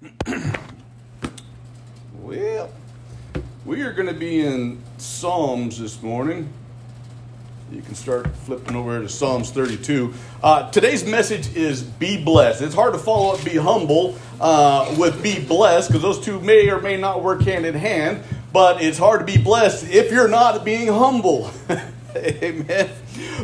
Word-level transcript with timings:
well, 2.22 2.70
we 3.66 3.82
are 3.82 3.92
going 3.92 4.08
to 4.08 4.14
be 4.14 4.40
in 4.40 4.80
Psalms 4.96 5.78
this 5.78 6.02
morning. 6.02 6.50
You 7.70 7.82
can 7.82 7.94
start 7.94 8.34
flipping 8.34 8.76
over 8.76 9.00
to 9.00 9.08
Psalms 9.10 9.50
32. 9.50 10.14
Uh, 10.42 10.70
today's 10.70 11.04
message 11.04 11.54
is 11.54 11.82
be 11.82 12.22
blessed. 12.22 12.62
It's 12.62 12.74
hard 12.74 12.94
to 12.94 12.98
follow 12.98 13.34
up 13.34 13.44
be 13.44 13.56
humble 13.56 14.16
uh, 14.40 14.94
with 14.98 15.22
be 15.22 15.38
blessed 15.44 15.90
because 15.90 16.02
those 16.02 16.18
two 16.18 16.40
may 16.40 16.70
or 16.70 16.80
may 16.80 16.96
not 16.96 17.22
work 17.22 17.42
hand 17.42 17.66
in 17.66 17.74
hand, 17.74 18.22
but 18.54 18.82
it's 18.82 18.96
hard 18.96 19.20
to 19.20 19.26
be 19.26 19.36
blessed 19.36 19.86
if 19.90 20.10
you're 20.10 20.28
not 20.28 20.64
being 20.64 20.88
humble. 20.88 21.50
Amen. 22.16 22.88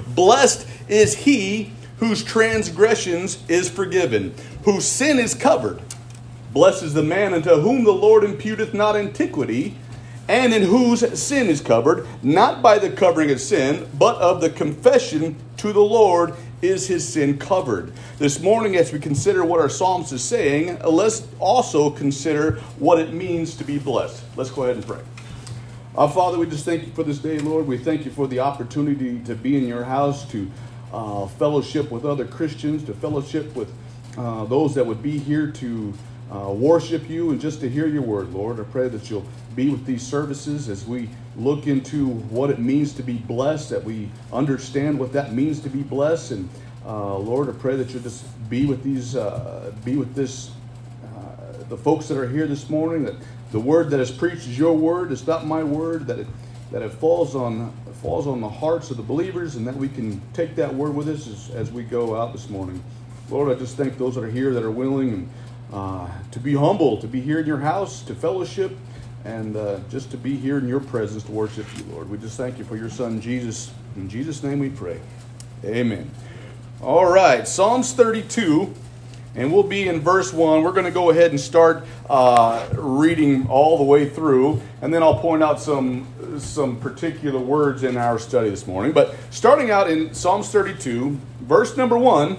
Blessed 0.08 0.66
is 0.88 1.14
he 1.14 1.72
whose 1.98 2.24
transgressions 2.24 3.44
is 3.46 3.68
forgiven, 3.68 4.34
whose 4.64 4.86
sin 4.86 5.18
is 5.18 5.34
covered. 5.34 5.82
Blessed 6.56 6.84
is 6.84 6.94
the 6.94 7.02
man 7.02 7.34
unto 7.34 7.50
whom 7.56 7.84
the 7.84 7.92
Lord 7.92 8.24
imputeth 8.24 8.72
not 8.72 8.96
iniquity, 8.96 9.76
and 10.26 10.54
in 10.54 10.62
whose 10.62 11.22
sin 11.22 11.48
is 11.48 11.60
covered, 11.60 12.06
not 12.22 12.62
by 12.62 12.78
the 12.78 12.88
covering 12.88 13.30
of 13.30 13.42
sin, 13.42 13.86
but 13.98 14.16
of 14.22 14.40
the 14.40 14.48
confession 14.48 15.36
to 15.58 15.74
the 15.74 15.82
Lord 15.82 16.32
is 16.62 16.88
his 16.88 17.06
sin 17.06 17.36
covered. 17.36 17.92
This 18.16 18.40
morning, 18.40 18.74
as 18.74 18.90
we 18.90 18.98
consider 18.98 19.44
what 19.44 19.60
our 19.60 19.68
Psalms 19.68 20.12
is 20.12 20.24
saying, 20.24 20.78
let's 20.80 21.28
also 21.40 21.90
consider 21.90 22.52
what 22.78 22.98
it 23.00 23.12
means 23.12 23.54
to 23.56 23.62
be 23.64 23.78
blessed. 23.78 24.24
Let's 24.34 24.50
go 24.50 24.62
ahead 24.62 24.76
and 24.76 24.86
pray. 24.86 25.02
Our 25.94 26.08
Father, 26.08 26.38
we 26.38 26.46
just 26.46 26.64
thank 26.64 26.86
you 26.86 26.92
for 26.94 27.02
this 27.02 27.18
day, 27.18 27.38
Lord. 27.38 27.66
We 27.66 27.76
thank 27.76 28.06
you 28.06 28.10
for 28.10 28.26
the 28.26 28.40
opportunity 28.40 29.18
to 29.24 29.34
be 29.34 29.58
in 29.58 29.68
your 29.68 29.84
house, 29.84 30.26
to 30.30 30.50
uh, 30.90 31.26
fellowship 31.26 31.90
with 31.90 32.06
other 32.06 32.24
Christians, 32.24 32.82
to 32.84 32.94
fellowship 32.94 33.54
with 33.54 33.70
uh, 34.16 34.46
those 34.46 34.74
that 34.76 34.86
would 34.86 35.02
be 35.02 35.18
here 35.18 35.50
to 35.50 35.92
uh, 36.30 36.50
worship 36.50 37.08
you 37.08 37.30
and 37.30 37.40
just 37.40 37.60
to 37.60 37.68
hear 37.68 37.86
your 37.86 38.02
word, 38.02 38.32
Lord. 38.32 38.58
I 38.58 38.64
pray 38.64 38.88
that 38.88 39.10
you'll 39.10 39.26
be 39.54 39.70
with 39.70 39.84
these 39.86 40.02
services 40.02 40.68
as 40.68 40.84
we 40.86 41.08
look 41.36 41.66
into 41.66 42.08
what 42.08 42.50
it 42.50 42.58
means 42.58 42.92
to 42.94 43.02
be 43.02 43.14
blessed, 43.14 43.70
that 43.70 43.84
we 43.84 44.08
understand 44.32 44.98
what 44.98 45.12
that 45.12 45.32
means 45.32 45.60
to 45.60 45.68
be 45.68 45.82
blessed. 45.82 46.32
And 46.32 46.48
uh, 46.84 47.16
Lord, 47.16 47.48
I 47.48 47.52
pray 47.52 47.76
that 47.76 47.90
you'll 47.90 48.02
just 48.02 48.24
be 48.50 48.66
with 48.66 48.82
these, 48.82 49.14
uh, 49.16 49.72
be 49.84 49.96
with 49.96 50.14
this, 50.14 50.50
uh, 51.04 51.64
the 51.68 51.76
folks 51.76 52.08
that 52.08 52.18
are 52.18 52.28
here 52.28 52.46
this 52.46 52.68
morning, 52.68 53.04
that 53.04 53.14
the 53.52 53.60
word 53.60 53.90
that 53.90 54.00
is 54.00 54.10
preached 54.10 54.48
is 54.48 54.58
your 54.58 54.76
word, 54.76 55.12
it's 55.12 55.26
not 55.26 55.46
my 55.46 55.62
word, 55.62 56.06
that 56.08 56.18
it, 56.18 56.26
that 56.72 56.82
it 56.82 56.90
falls 56.90 57.34
on 57.36 57.72
falls 57.96 58.26
on 58.26 58.40
the 58.40 58.48
hearts 58.48 58.90
of 58.90 58.96
the 58.98 59.02
believers 59.02 59.56
and 59.56 59.66
that 59.66 59.74
we 59.74 59.88
can 59.88 60.20
take 60.32 60.54
that 60.54 60.72
word 60.72 60.94
with 60.94 61.08
us 61.08 61.26
as, 61.26 61.50
as 61.54 61.72
we 61.72 61.82
go 61.82 62.14
out 62.14 62.32
this 62.32 62.48
morning. 62.50 62.82
Lord, 63.30 63.50
I 63.50 63.58
just 63.58 63.76
thank 63.76 63.98
those 63.98 64.14
that 64.14 64.24
are 64.24 64.30
here 64.30 64.52
that 64.52 64.62
are 64.62 64.70
willing 64.70 65.12
and 65.12 65.28
uh, 65.72 66.08
to 66.30 66.40
be 66.40 66.54
humble, 66.54 66.96
to 66.98 67.06
be 67.06 67.20
here 67.20 67.40
in 67.40 67.46
your 67.46 67.58
house, 67.58 68.02
to 68.02 68.14
fellowship, 68.14 68.76
and 69.24 69.56
uh, 69.56 69.78
just 69.90 70.10
to 70.10 70.16
be 70.16 70.36
here 70.36 70.58
in 70.58 70.68
your 70.68 70.80
presence 70.80 71.22
to 71.24 71.32
worship 71.32 71.66
you, 71.76 71.84
Lord. 71.92 72.08
We 72.08 72.18
just 72.18 72.36
thank 72.36 72.58
you 72.58 72.64
for 72.64 72.76
your 72.76 72.90
son, 72.90 73.20
Jesus. 73.20 73.72
In 73.96 74.08
Jesus' 74.08 74.42
name 74.42 74.58
we 74.58 74.70
pray. 74.70 75.00
Amen. 75.64 76.10
All 76.82 77.10
right, 77.10 77.46
Psalms 77.48 77.92
32 77.92 78.74
and 79.36 79.52
we'll 79.52 79.62
be 79.62 79.86
in 79.86 80.00
verse 80.00 80.32
1. 80.32 80.62
We're 80.62 80.72
going 80.72 80.86
to 80.86 80.90
go 80.90 81.10
ahead 81.10 81.30
and 81.30 81.38
start 81.38 81.84
uh, 82.08 82.66
reading 82.72 83.46
all 83.48 83.76
the 83.76 83.84
way 83.84 84.08
through, 84.08 84.62
and 84.80 84.92
then 84.92 85.02
I'll 85.02 85.18
point 85.18 85.42
out 85.42 85.60
some, 85.60 86.08
some 86.40 86.80
particular 86.80 87.38
words 87.38 87.84
in 87.84 87.98
our 87.98 88.18
study 88.18 88.48
this 88.48 88.66
morning. 88.66 88.92
But 88.92 89.14
starting 89.30 89.70
out 89.70 89.90
in 89.90 90.14
Psalms 90.14 90.48
32, 90.50 91.18
verse 91.42 91.76
number 91.76 91.98
1 91.98 92.38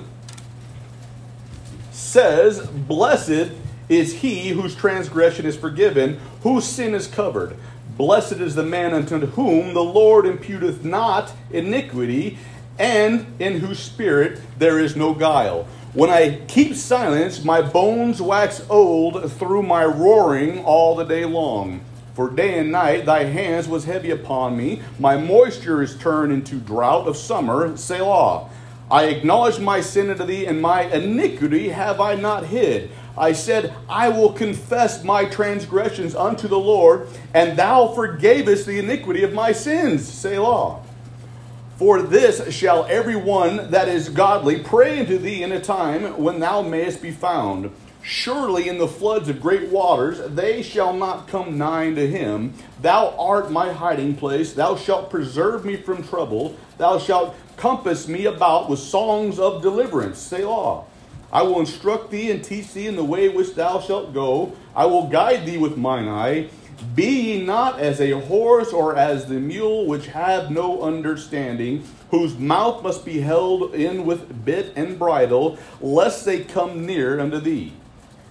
says, 2.08 2.66
Blessed 2.66 3.52
is 3.90 4.16
he 4.22 4.50
whose 4.50 4.76
transgression 4.76 5.46
is 5.46 5.56
forgiven, 5.56 6.20
whose 6.42 6.66
sin 6.66 6.96
is 6.96 7.08
covered. 7.08 7.56
Blessed 7.98 8.34
is 8.34 8.56
the 8.56 8.64
man 8.64 8.94
unto 8.94 9.26
whom 9.26 9.74
the 9.74 9.84
Lord 9.84 10.26
imputeth 10.26 10.84
not 10.84 11.32
iniquity, 11.52 12.38
and 12.80 13.26
in 13.40 13.60
whose 13.60 13.80
spirit 13.80 14.40
there 14.58 14.80
is 14.80 14.96
no 14.96 15.14
guile. 15.14 15.68
When 15.94 16.10
I 16.10 16.42
keep 16.48 16.76
silence, 16.76 17.44
my 17.44 17.62
bones 17.62 18.22
wax 18.22 18.62
old 18.70 19.32
through 19.32 19.64
my 19.64 19.84
roaring 19.84 20.64
all 20.64 20.96
the 20.96 21.06
day 21.06 21.26
long. 21.26 21.82
For 22.14 22.30
day 22.30 22.60
and 22.60 22.72
night 22.72 23.06
thy 23.06 23.24
hands 23.24 23.68
was 23.68 23.86
heavy 23.86 24.12
upon 24.12 24.58
me. 24.58 24.82
My 25.00 25.18
moisture 25.18 25.82
is 25.82 25.98
turned 25.98 26.32
into 26.32 26.56
drought 26.60 27.08
of 27.08 27.18
summer. 27.18 27.76
Selah. 27.78 28.50
I 28.90 29.06
acknowledge 29.06 29.60
my 29.60 29.82
sin 29.82 30.10
unto 30.10 30.26
thee, 30.26 30.46
and 30.46 30.62
my 30.62 30.84
iniquity 30.84 31.70
have 31.70 32.00
I 32.00 32.16
not 32.16 32.46
hid. 32.46 32.90
I 33.18 33.34
said, 33.34 33.74
I 33.90 34.10
will 34.10 34.32
confess 34.32 35.04
my 35.04 35.26
transgressions 35.26 36.16
unto 36.16 36.48
the 36.48 36.60
Lord, 36.60 37.08
and 37.34 37.58
thou 37.58 37.88
forgavest 37.88 38.66
the 38.66 38.80
iniquity 38.80 39.24
of 39.24 39.34
my 39.34 39.52
sins. 39.52 40.08
Selah. 40.08 40.82
For 41.78 42.02
this 42.02 42.54
shall 42.54 42.86
every 42.86 43.16
one 43.16 43.72
that 43.72 43.88
is 43.88 44.10
godly 44.10 44.60
pray 44.60 45.00
unto 45.00 45.18
thee 45.18 45.44
in 45.44 45.52
a 45.52 45.60
time 45.60 46.18
when 46.18 46.40
thou 46.40 46.62
mayest 46.62 47.02
be 47.02 47.12
found. 47.12 47.72
Surely 48.10 48.70
in 48.70 48.78
the 48.78 48.88
floods 48.88 49.28
of 49.28 49.42
great 49.42 49.68
waters 49.68 50.22
they 50.34 50.62
shall 50.62 50.94
not 50.94 51.28
come 51.28 51.58
nigh 51.58 51.94
to 51.94 52.08
him. 52.08 52.54
Thou 52.82 53.14
art 53.20 53.52
my 53.52 53.74
hiding 53.74 54.16
place. 54.16 54.54
Thou 54.54 54.78
shalt 54.78 55.10
preserve 55.10 55.66
me 55.66 55.76
from 55.76 56.08
trouble. 56.08 56.56
Thou 56.78 57.00
shalt 57.00 57.36
compass 57.58 58.08
me 58.08 58.24
about 58.24 58.70
with 58.70 58.80
songs 58.80 59.40
of 59.40 59.62
deliverance. 59.62 60.20
Selah. 60.20 60.86
I 61.34 61.42
will 61.42 61.60
instruct 61.60 62.10
thee 62.10 62.32
and 62.32 62.42
teach 62.42 62.72
thee 62.72 62.88
in 62.88 62.96
the 62.96 63.04
way 63.04 63.28
which 63.28 63.56
thou 63.56 63.82
shalt 63.82 64.14
go. 64.14 64.54
I 64.74 64.86
will 64.86 65.08
guide 65.08 65.46
thee 65.46 65.58
with 65.58 65.76
mine 65.76 66.08
eye. 66.08 66.48
Be 66.96 67.08
ye 67.08 67.44
not 67.44 67.78
as 67.82 68.00
a 68.00 68.12
horse 68.12 68.72
or 68.72 68.96
as 68.96 69.26
the 69.26 69.34
mule 69.34 69.86
which 69.86 70.08
have 70.08 70.50
no 70.50 70.82
understanding, 70.82 71.84
whose 72.12 72.38
mouth 72.38 72.84
must 72.84 73.04
be 73.04 73.20
held 73.20 73.76
in 73.76 74.06
with 74.06 74.46
bit 74.46 74.72
and 74.78 74.98
bridle, 74.98 75.58
lest 75.82 76.24
they 76.24 76.46
come 76.46 76.86
near 76.86 77.20
unto 77.20 77.42
thee. 77.42 77.74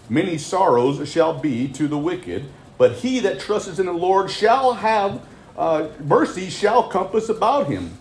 Many 0.08 0.38
sorrows 0.38 1.08
shall 1.08 1.38
be 1.38 1.68
to 1.68 1.88
the 1.88 1.98
wicked, 1.98 2.44
but 2.78 2.92
he 2.92 3.20
that 3.20 3.40
trusteth 3.40 3.78
in 3.78 3.86
the 3.86 3.92
Lord 3.92 4.30
shall 4.30 4.74
have 4.74 5.20
uh, 5.56 5.88
mercy 6.00 6.50
shall 6.50 6.88
compass 6.88 7.28
about 7.28 7.66
him, 7.68 7.96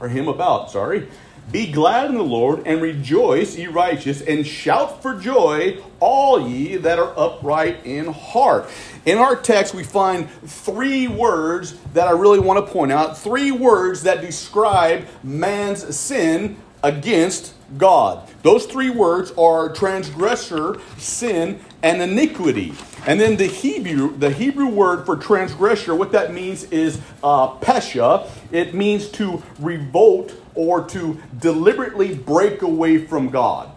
or 0.00 0.08
him 0.08 0.28
about, 0.28 0.70
sorry. 0.70 1.08
Be 1.52 1.70
glad 1.70 2.10
in 2.10 2.16
the 2.16 2.24
Lord 2.24 2.66
and 2.66 2.82
rejoice, 2.82 3.56
ye 3.56 3.68
righteous, 3.68 4.20
and 4.20 4.44
shout 4.44 5.00
for 5.00 5.14
joy, 5.14 5.78
all 6.00 6.48
ye 6.48 6.76
that 6.76 6.98
are 6.98 7.16
upright 7.16 7.86
in 7.86 8.06
heart. 8.12 8.68
In 9.04 9.18
our 9.18 9.36
text, 9.36 9.72
we 9.72 9.84
find 9.84 10.28
three 10.28 11.06
words 11.06 11.76
that 11.94 12.08
I 12.08 12.12
really 12.12 12.40
want 12.40 12.66
to 12.66 12.72
point 12.72 12.90
out. 12.90 13.16
Three 13.16 13.52
words 13.52 14.02
that 14.02 14.22
describe 14.22 15.06
man's 15.22 15.96
sin 15.96 16.56
against 16.82 17.54
God. 17.78 18.28
Those 18.46 18.66
three 18.66 18.90
words 18.90 19.32
are 19.32 19.70
transgressor, 19.70 20.78
sin, 20.98 21.58
and 21.82 22.00
iniquity. 22.00 22.74
And 23.04 23.20
then 23.20 23.36
the 23.36 23.48
Hebrew, 23.48 24.16
the 24.16 24.30
Hebrew 24.30 24.68
word 24.68 25.04
for 25.04 25.16
transgressor, 25.16 25.96
what 25.96 26.12
that 26.12 26.32
means 26.32 26.62
is 26.70 27.00
uh, 27.24 27.56
pesha. 27.56 28.30
It 28.52 28.72
means 28.72 29.08
to 29.18 29.42
revolt 29.58 30.32
or 30.54 30.86
to 30.90 31.20
deliberately 31.40 32.14
break 32.14 32.62
away 32.62 33.04
from 33.04 33.30
God. 33.30 33.72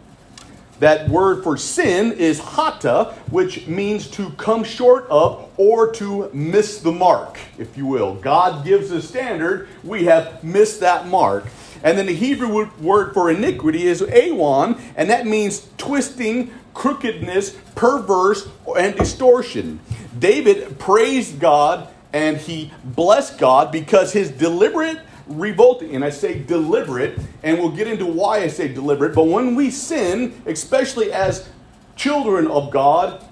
That 0.80 1.10
word 1.10 1.44
for 1.44 1.58
sin 1.58 2.12
is 2.12 2.40
hata, 2.40 3.16
which 3.32 3.66
means 3.66 4.08
to 4.12 4.30
come 4.34 4.64
short 4.64 5.08
of 5.10 5.50
or 5.58 5.92
to 5.94 6.30
miss 6.32 6.80
the 6.80 6.92
mark, 6.92 7.40
if 7.58 7.76
you 7.76 7.88
will. 7.88 8.14
God 8.14 8.64
gives 8.64 8.92
a 8.92 9.02
standard, 9.02 9.68
we 9.84 10.04
have 10.06 10.44
missed 10.44 10.80
that 10.82 11.08
mark. 11.08 11.48
And 11.84 11.98
then 11.98 12.06
the 12.06 12.16
Hebrew 12.16 12.70
word 12.80 13.14
for 13.14 13.30
iniquity 13.30 13.88
is 13.88 14.02
awan, 14.02 14.80
and 14.96 15.10
that 15.10 15.26
means 15.26 15.68
twisting, 15.78 16.54
crookedness, 16.74 17.58
perverse, 17.76 18.48
and 18.78 18.96
distortion. 18.96 19.80
David 20.18 20.80
praised 20.80 21.40
God 21.40 21.88
and 22.12 22.38
he 22.38 22.72
blessed 22.84 23.38
God 23.38 23.72
because 23.72 24.14
his 24.14 24.32
deliberate 24.32 25.00
revolting. 25.28 25.96
And 25.96 26.04
I 26.04 26.10
say 26.10 26.40
deliberate, 26.40 27.20
and 27.44 27.60
we'll 27.60 27.72
get 27.72 27.88
into 27.88 28.06
why 28.06 28.40
I 28.40 28.48
say 28.48 28.68
deliberate. 28.68 29.14
But 29.14 29.26
when 29.26 29.56
we 29.56 29.70
sin, 29.70 30.42
especially 30.46 31.14
as 31.14 31.48
children 31.96 32.48
of 32.48 32.72
God, 32.72 33.24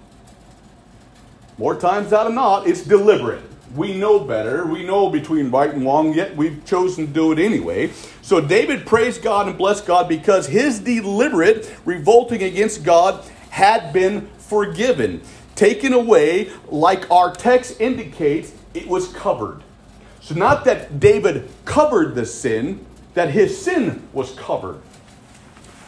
more 1.57 1.75
times 1.75 2.11
than 2.11 2.35
not, 2.35 2.67
it's 2.67 2.83
deliberate. 2.83 3.41
We 3.75 3.97
know 3.97 4.19
better. 4.19 4.65
We 4.65 4.83
know 4.83 5.09
between 5.09 5.51
right 5.51 5.73
and 5.73 5.85
wrong, 5.85 6.13
yet 6.13 6.35
we've 6.35 6.63
chosen 6.65 7.07
to 7.07 7.13
do 7.13 7.31
it 7.31 7.39
anyway. 7.39 7.91
So 8.21 8.41
David 8.41 8.85
praised 8.85 9.21
God 9.21 9.47
and 9.47 9.57
blessed 9.57 9.85
God 9.85 10.07
because 10.07 10.47
his 10.47 10.79
deliberate 10.79 11.73
revolting 11.85 12.43
against 12.43 12.83
God 12.83 13.23
had 13.49 13.91
been 13.91 14.29
forgiven. 14.37 15.21
Taken 15.55 15.93
away, 15.93 16.51
like 16.69 17.09
our 17.11 17.33
text 17.33 17.81
indicates, 17.81 18.53
it 18.73 18.87
was 18.87 19.11
covered. 19.13 19.63
So, 20.21 20.35
not 20.35 20.65
that 20.65 20.99
David 20.99 21.49
covered 21.65 22.13
the 22.13 22.25
sin, 22.25 22.85
that 23.13 23.31
his 23.31 23.59
sin 23.59 24.07
was 24.13 24.33
covered. 24.33 24.81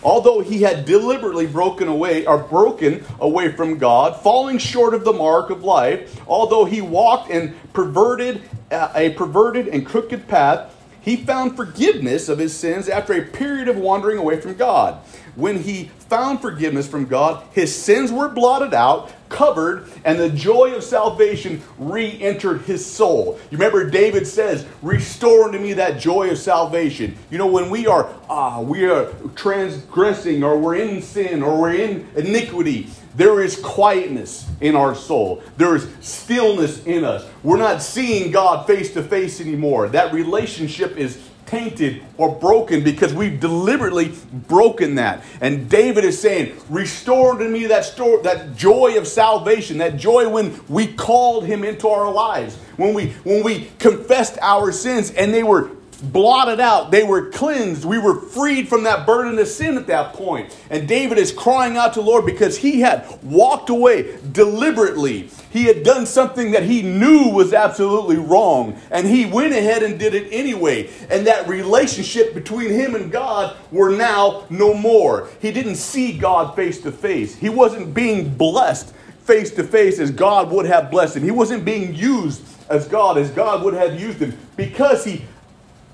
Although 0.04 0.40
he 0.40 0.62
had 0.62 0.86
deliberately 0.86 1.48
broken 1.48 1.88
away 1.88 2.26
or 2.26 2.38
broken 2.38 3.04
away 3.20 3.52
from 3.52 3.78
God, 3.78 4.20
falling 4.22 4.58
short 4.58 4.94
of 4.94 5.04
the 5.04 5.14
mark 5.14 5.50
of 5.50 5.64
life, 5.64 6.20
although 6.28 6.66
he 6.66 6.82
walked 6.82 7.30
in 7.30 7.56
perverted 7.74 8.42
uh, 8.72 8.92
a 8.96 9.12
perverted 9.12 9.68
and 9.68 9.86
crooked 9.86 10.28
path, 10.28 10.76
he 11.02 11.16
found 11.16 11.56
forgiveness 11.56 12.30
of 12.30 12.38
his 12.38 12.56
sins 12.56 12.88
after 12.90 13.14
a 13.14 13.22
period 13.22 13.68
of 13.68 13.78
wandering 13.78 14.18
away 14.18 14.40
from 14.40 14.56
God. 14.56 15.00
When 15.36 15.62
he 15.62 15.92
found 16.10 16.42
forgiveness 16.42 16.88
from 16.88 17.06
God, 17.06 17.44
his 17.52 17.76
sins 17.76 18.12
were 18.12 18.30
blotted 18.30 18.74
out, 18.74 19.12
covered, 19.30 19.88
and 20.04 20.20
the 20.20 20.30
joy 20.30 20.74
of 20.76 20.84
salvation 20.84 21.62
re 21.78 22.20
entered 22.22 22.62
his 22.62 22.86
soul. 22.86 23.40
You 23.52 23.58
remember 23.58 23.90
David 23.90 24.26
says, 24.26 24.66
Restore 24.82 25.46
unto 25.46 25.60
me 25.60 25.74
that 25.74 26.00
joy 26.00 26.32
of 26.32 26.38
salvation. 26.38 27.16
You 27.30 27.38
know, 27.38 27.48
when 27.48 27.70
we 27.70 27.88
are, 27.88 28.10
ah, 28.30 28.62
we 28.62 28.86
are 28.86 29.12
transgressing, 29.36 30.44
or 30.44 30.58
we're 30.58 30.76
in 30.76 31.02
sin, 31.02 31.44
or 31.44 31.60
we're 31.60 31.76
in 31.76 32.08
iniquity, 32.16 32.88
there 33.16 33.42
is 33.42 33.56
quietness 33.58 34.48
in 34.62 34.76
our 34.76 34.96
soul. 34.96 35.44
There 35.58 35.76
is 35.76 35.88
stillness 36.00 36.86
in 36.86 37.04
us. 37.04 37.28
We're 37.44 37.58
not 37.58 37.82
seeing 37.82 38.32
God 38.32 38.66
face 38.66 38.94
to 38.94 39.04
face 39.04 39.42
anymore. 39.42 39.90
That 39.90 40.14
relationship 40.14 40.98
is 40.98 41.20
tainted 41.50 42.04
or 42.18 42.34
broken 42.36 42.84
because 42.84 43.14
we've 43.14 43.40
deliberately 43.40 44.14
broken 44.48 44.96
that. 44.96 45.24
And 45.42 45.70
David 45.70 46.04
is 46.06 46.20
saying, 46.20 46.56
Restore 46.70 47.38
to 47.38 47.50
me 47.50 47.66
that, 47.68 47.96
that 48.24 48.56
joy 48.56 48.98
of 48.98 49.08
salvation, 49.08 49.80
that 49.80 49.98
joy 49.98 50.30
when 50.30 50.60
we 50.68 50.88
called 50.88 51.46
him 51.46 51.64
into 51.64 51.88
our 51.88 52.12
lives, 52.12 52.56
when 52.78 52.94
we, 52.94 53.12
when 53.24 53.44
we 53.44 53.72
confessed 53.80 54.38
our 54.42 54.72
sins 54.72 55.12
and 55.12 55.34
they 55.34 55.44
were 55.44 55.72
blotted 56.02 56.60
out. 56.60 56.92
They 56.92 57.04
were 57.04 57.30
cleansed. 57.30 57.86
We 57.86 57.98
were 57.98 58.20
freed 58.20 58.68
from 58.68 58.84
that 58.84 59.06
burden 59.06 59.38
of 59.38 59.48
sin 59.48 59.78
at 59.78 59.88
that 59.88 60.14
point. 60.14 60.56
And 60.70 60.88
David 60.88 61.18
is 61.18 61.32
crying 61.32 61.78
out 61.78 61.94
to 61.94 62.02
Lord 62.02 62.26
because 62.26 62.58
he 62.58 62.82
had 62.82 63.06
walked 63.24 63.70
away 63.70 64.18
deliberately. 64.32 65.30
He 65.52 65.66
had 65.66 65.84
done 65.84 66.06
something 66.06 66.52
that 66.52 66.64
he 66.64 66.82
knew 66.82 67.30
was 67.30 67.54
absolutely 67.54 68.18
wrong. 68.18 68.80
And 68.92 69.08
he 69.08 69.26
went 69.26 69.54
ahead 69.54 69.84
and 69.84 70.00
did 70.00 70.14
it 70.14 70.30
anyway. 70.32 70.90
And 71.10 71.28
that 71.28 71.48
relationship 71.48 72.34
between 72.34 72.70
him 72.70 72.96
and 72.96 73.12
God 73.12 73.56
were 73.72 73.96
now 73.96 74.46
no 74.50 74.74
more. 74.74 75.30
He 75.42 75.52
didn't 75.52 75.76
see 75.76 76.18
God 76.18 76.56
face 76.56 76.82
to 76.82 76.92
face. 76.92 77.36
He 77.36 77.50
wasn't 77.50 77.94
being 77.94 78.36
blessed 78.36 78.94
face 79.30 79.52
to 79.52 79.64
face 79.64 80.00
as 80.00 80.10
God 80.10 80.50
would 80.52 80.66
have 80.66 80.90
blessed 80.90 81.18
him. 81.18 81.24
He 81.24 81.30
wasn't 81.30 81.64
being 81.64 81.94
used 81.94 82.42
as 82.68 82.88
God 82.88 83.18
as 83.18 83.30
God 83.30 83.64
would 83.64 83.76
have 83.76 84.00
used 84.00 84.20
him 84.20 84.36
because 84.56 85.06
he 85.06 85.24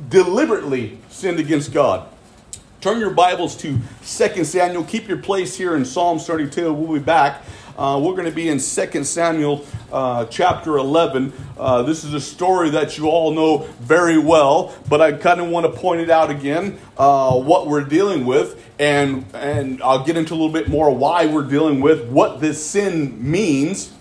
deliberately 0.09 1.00
sinned 1.09 1.39
against 1.39 1.74
God. 1.74 2.07
Turn 2.81 3.00
your 3.00 3.12
Bibles 3.12 3.56
to 3.57 3.80
2 4.06 4.44
Samuel. 4.44 4.83
Keep 4.83 5.07
your 5.07 5.18
place 5.18 5.57
here 5.57 5.75
in 5.75 5.86
Psalms 5.86 6.27
32. 6.27 6.71
We'll 6.71 7.00
be 7.00 7.03
back. 7.03 7.42
Uh, 7.77 8.00
we're 8.01 8.13
going 8.13 8.25
to 8.25 8.31
be 8.31 8.47
in 8.47 8.59
2 8.59 9.03
Samuel 9.03 9.65
uh, 9.92 10.25
chapter 10.25 10.77
11. 10.77 11.33
Uh, 11.57 11.81
this 11.81 12.03
is 12.03 12.13
a 12.13 12.21
story 12.21 12.69
that 12.69 12.97
you 12.97 13.07
all 13.07 13.31
know 13.31 13.68
very 13.80 14.18
well, 14.18 14.74
but 14.88 15.01
I 15.01 15.13
kind 15.13 15.42
of 15.42 15.50
want 15.50 15.65
to 15.65 15.71
point 15.81 16.00
it 16.00 16.09
out 16.09 16.30
again 16.30 16.77
uh, 16.98 17.38
what 17.38 17.68
we're 17.68 17.83
dealing 17.83 18.25
with, 18.25 18.63
and, 18.80 19.25
and 19.33 19.81
I'll 19.81 20.06
get 20.06 20.15
into 20.15 20.33
a 20.33 20.36
little 20.36 20.53
bit 20.53 20.69
more 20.69 20.95
why 20.95 21.25
we're 21.25 21.48
dealing 21.48 21.81
with 21.81 22.07
what 22.07 22.39
this 22.39 22.63
sin 22.63 23.30
means. 23.30 23.91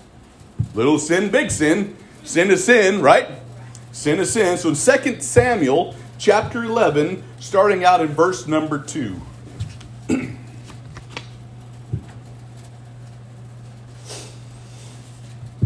Little 0.75 0.99
sin, 0.99 1.31
big 1.31 1.50
sin. 1.50 1.97
Sin 2.23 2.50
is 2.50 2.64
sin, 2.64 3.02
right? 3.02 3.29
Sin 3.94 4.19
is 4.19 4.32
sin. 4.32 4.58
So 4.58 4.70
in 4.70 4.75
2 4.75 5.20
Samuel 5.20 5.94
chapter 6.19 6.64
11, 6.64 7.23
starting 7.38 7.85
out 7.85 8.00
in 8.00 8.08
verse 8.08 8.49
number 8.49 8.76
2. 8.81 9.20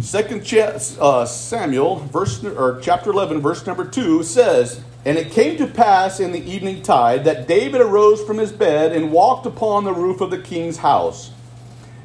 Second 0.00 0.52
uh, 1.00 1.24
Samuel, 1.24 1.96
verse 1.96 2.44
or 2.44 2.78
chapter 2.82 3.10
eleven, 3.10 3.40
verse 3.40 3.66
number 3.66 3.84
two 3.84 4.22
says, 4.22 4.82
"And 5.04 5.18
it 5.18 5.32
came 5.32 5.58
to 5.58 5.66
pass 5.66 6.20
in 6.20 6.32
the 6.32 6.42
evening 6.50 6.82
tide 6.82 7.24
that 7.24 7.48
David 7.48 7.80
arose 7.82 8.22
from 8.24 8.38
his 8.38 8.52
bed 8.52 8.92
and 8.92 9.12
walked 9.12 9.44
upon 9.44 9.84
the 9.84 9.92
roof 9.92 10.22
of 10.22 10.30
the 10.30 10.38
king's 10.38 10.78
house. 10.78 11.32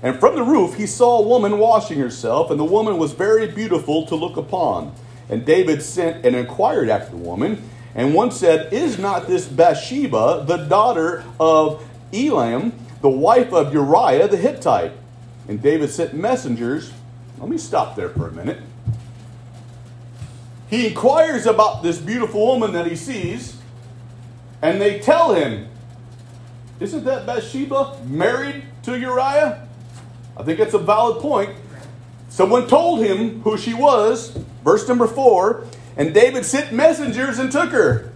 And 0.01 0.19
from 0.19 0.35
the 0.35 0.43
roof 0.43 0.75
he 0.75 0.85
saw 0.85 1.19
a 1.19 1.27
woman 1.27 1.59
washing 1.59 1.99
herself, 1.99 2.51
and 2.51 2.59
the 2.59 2.65
woman 2.65 2.97
was 2.97 3.13
very 3.13 3.47
beautiful 3.47 4.05
to 4.07 4.15
look 4.15 4.35
upon. 4.35 4.93
And 5.29 5.45
David 5.45 5.81
sent 5.81 6.25
and 6.25 6.35
inquired 6.35 6.89
after 6.89 7.11
the 7.11 7.17
woman. 7.17 7.61
And 7.95 8.13
one 8.13 8.31
said, 8.31 8.73
Is 8.73 8.97
not 8.97 9.27
this 9.27 9.47
Bathsheba 9.47 10.45
the 10.47 10.57
daughter 10.57 11.23
of 11.39 11.83
Elam, 12.13 12.73
the 13.01 13.09
wife 13.09 13.53
of 13.53 13.73
Uriah 13.73 14.27
the 14.27 14.37
Hittite? 14.37 14.93
And 15.47 15.61
David 15.61 15.89
sent 15.89 16.13
messengers. 16.13 16.91
Let 17.37 17.49
me 17.49 17.57
stop 17.57 17.95
there 17.95 18.09
for 18.09 18.27
a 18.27 18.31
minute. 18.31 18.59
He 20.69 20.87
inquires 20.87 21.45
about 21.45 21.83
this 21.83 21.99
beautiful 21.99 22.47
woman 22.47 22.73
that 22.73 22.87
he 22.87 22.95
sees, 22.95 23.57
and 24.61 24.81
they 24.81 24.99
tell 24.99 25.35
him, 25.35 25.67
Isn't 26.79 27.03
that 27.03 27.25
Bathsheba 27.27 27.99
married 28.07 28.63
to 28.83 28.97
Uriah? 28.97 29.67
I 30.35 30.43
think 30.43 30.57
that's 30.57 30.73
a 30.73 30.79
valid 30.79 31.21
point. 31.21 31.55
Someone 32.29 32.67
told 32.67 33.05
him 33.05 33.41
who 33.41 33.55
she 33.55 33.75
was, 33.75 34.35
verse 34.63 34.87
number 34.87 35.07
four, 35.07 35.65
and 35.95 36.13
David 36.13 36.45
sent 36.45 36.71
messengers 36.71 37.39
and 37.39 37.51
took 37.51 37.71
her 37.71 38.11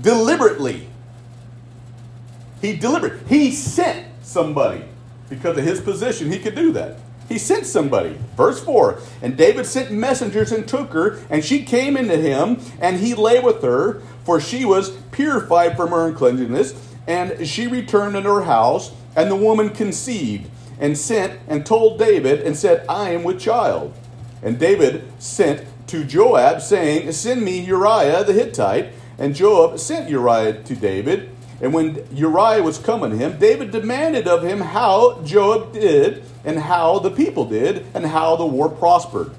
deliberately. 0.00 0.88
He 2.60 2.76
delivered. 2.76 3.22
He 3.28 3.50
sent 3.50 4.06
somebody 4.22 4.84
because 5.28 5.58
of 5.58 5.64
his 5.64 5.80
position. 5.80 6.30
He 6.30 6.38
could 6.38 6.54
do 6.54 6.72
that. 6.72 6.96
He 7.28 7.38
sent 7.38 7.66
somebody. 7.66 8.16
Verse 8.36 8.62
4 8.62 9.00
And 9.22 9.36
David 9.36 9.66
sent 9.66 9.90
messengers 9.90 10.52
and 10.52 10.66
took 10.66 10.92
her, 10.92 11.18
and 11.28 11.44
she 11.44 11.62
came 11.62 11.96
into 11.96 12.16
him, 12.16 12.60
and 12.80 12.98
he 12.98 13.14
lay 13.14 13.40
with 13.40 13.62
her, 13.62 14.00
for 14.24 14.40
she 14.40 14.64
was 14.64 14.90
purified 15.10 15.76
from 15.76 15.90
her 15.90 16.06
uncleanness. 16.06 16.74
And 17.06 17.46
she 17.46 17.66
returned 17.66 18.16
into 18.16 18.32
her 18.32 18.42
house, 18.42 18.92
and 19.14 19.30
the 19.30 19.36
woman 19.36 19.70
conceived 19.70 20.50
and 20.78 20.96
sent 20.98 21.40
and 21.48 21.64
told 21.64 21.98
David 21.98 22.42
and 22.42 22.56
said, 22.56 22.84
I 22.88 23.10
am 23.10 23.22
with 23.22 23.40
child. 23.40 23.94
And 24.46 24.60
David 24.60 25.02
sent 25.18 25.66
to 25.88 26.04
Joab, 26.04 26.62
saying, 26.62 27.10
Send 27.10 27.42
me 27.42 27.58
Uriah 27.58 28.22
the 28.22 28.32
Hittite. 28.32 28.92
And 29.18 29.34
Joab 29.34 29.80
sent 29.80 30.08
Uriah 30.08 30.62
to 30.62 30.76
David. 30.76 31.30
And 31.60 31.74
when 31.74 32.06
Uriah 32.12 32.62
was 32.62 32.78
coming 32.78 33.10
to 33.10 33.16
him, 33.16 33.40
David 33.40 33.72
demanded 33.72 34.28
of 34.28 34.44
him 34.44 34.60
how 34.60 35.20
Joab 35.22 35.72
did, 35.72 36.22
and 36.44 36.60
how 36.60 37.00
the 37.00 37.10
people 37.10 37.44
did, 37.46 37.86
and 37.92 38.06
how 38.06 38.36
the 38.36 38.46
war 38.46 38.68
prospered. 38.68 39.32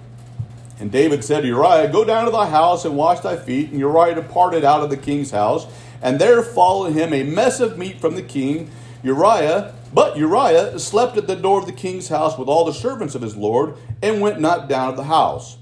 And 0.77 0.91
David 0.91 1.23
said 1.23 1.41
to 1.41 1.47
Uriah, 1.47 1.89
Go 1.89 2.03
down 2.03 2.25
to 2.25 2.31
thy 2.31 2.49
house 2.49 2.83
and 2.83 2.97
wash 2.97 3.21
thy 3.21 3.37
feet. 3.37 3.69
And 3.69 3.79
Uriah 3.79 4.15
departed 4.15 4.65
out 4.65 4.83
of 4.83 4.89
the 4.89 4.97
king's 4.97 5.31
house. 5.31 5.67
And 6.01 6.19
there 6.19 6.43
followed 6.43 6.91
him 6.91 7.13
a 7.13 7.23
mess 7.23 7.61
of 7.61 7.77
meat 7.77 8.01
from 8.01 8.15
the 8.15 8.21
king. 8.21 8.69
Uriah 9.07 9.73
but 9.93 10.17
Uriah 10.17 10.77
slept 10.79 11.17
at 11.17 11.27
the 11.27 11.35
door 11.35 11.59
of 11.59 11.65
the 11.65 11.71
king's 11.71 12.09
house 12.09 12.37
with 12.37 12.47
all 12.47 12.65
the 12.65 12.73
servants 12.73 13.15
of 13.15 13.21
his 13.21 13.35
lord, 13.35 13.75
and 14.01 14.21
went 14.21 14.39
not 14.39 14.67
down 14.67 14.89
of 14.89 14.97
the 14.97 15.05
house. 15.05 15.57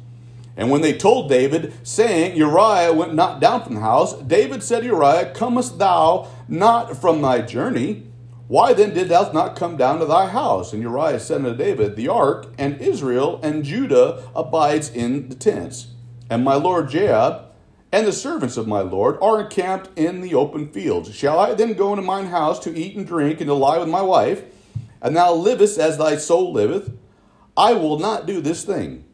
And 0.58 0.70
when 0.70 0.82
they 0.82 0.98
told 0.98 1.30
David, 1.30 1.74
saying, 1.84 2.36
Uriah 2.36 2.94
went 2.94 3.14
not 3.14 3.40
down 3.40 3.64
from 3.64 3.76
the 3.76 3.82
house, 3.82 4.14
David 4.22 4.64
said 4.64 4.82
to 4.82 4.88
Uriah, 4.88 5.34
Comest 5.34 5.78
thou 5.78 6.28
not 6.48 6.98
from 6.98 7.22
thy 7.22 7.42
journey? 7.42 8.04
Why 8.48 8.74
then 8.74 8.94
did 8.94 9.10
thou 9.10 9.32
not 9.32 9.56
come 9.56 9.76
down 9.76 10.00
to 10.00 10.06
thy 10.06 10.28
house? 10.28 10.72
And 10.72 10.82
Uriah 10.82 11.20
said 11.20 11.38
unto 11.38 11.56
David, 11.56 11.96
The 11.96 12.08
ark 12.08 12.48
and 12.58 12.80
Israel 12.80 13.40
and 13.44 13.64
Judah 13.64 14.24
abides 14.36 14.90
in 14.90 15.30
the 15.30 15.36
tents. 15.36 15.88
And 16.30 16.44
my 16.44 16.56
lord 16.56 16.90
Joab 16.90 17.52
and 17.96 18.06
the 18.06 18.12
servants 18.12 18.58
of 18.58 18.68
my 18.68 18.82
Lord 18.82 19.18
are 19.22 19.40
encamped 19.40 19.98
in 19.98 20.20
the 20.20 20.36
open 20.36 20.68
fields. 20.68 21.16
Shall 21.16 21.40
I 21.40 21.54
then 21.54 21.76
go 21.76 21.94
into 21.94 22.02
mine 22.02 22.26
house 22.26 22.60
to 22.66 22.78
eat 22.78 22.98
and 22.98 23.08
drink 23.08 23.40
and 23.40 23.48
to 23.48 23.54
lie 23.54 23.78
with 23.78 23.88
my 23.88 24.02
wife? 24.02 24.44
And 25.02 25.16
thou 25.16 25.34
livest 25.34 25.80
as 25.80 25.98
thy 25.98 26.18
soul 26.18 26.52
liveth? 26.52 26.92
I 27.56 27.72
will 27.72 27.98
not 27.98 28.26
do 28.26 28.42
this 28.42 28.66
thing. 28.66 29.05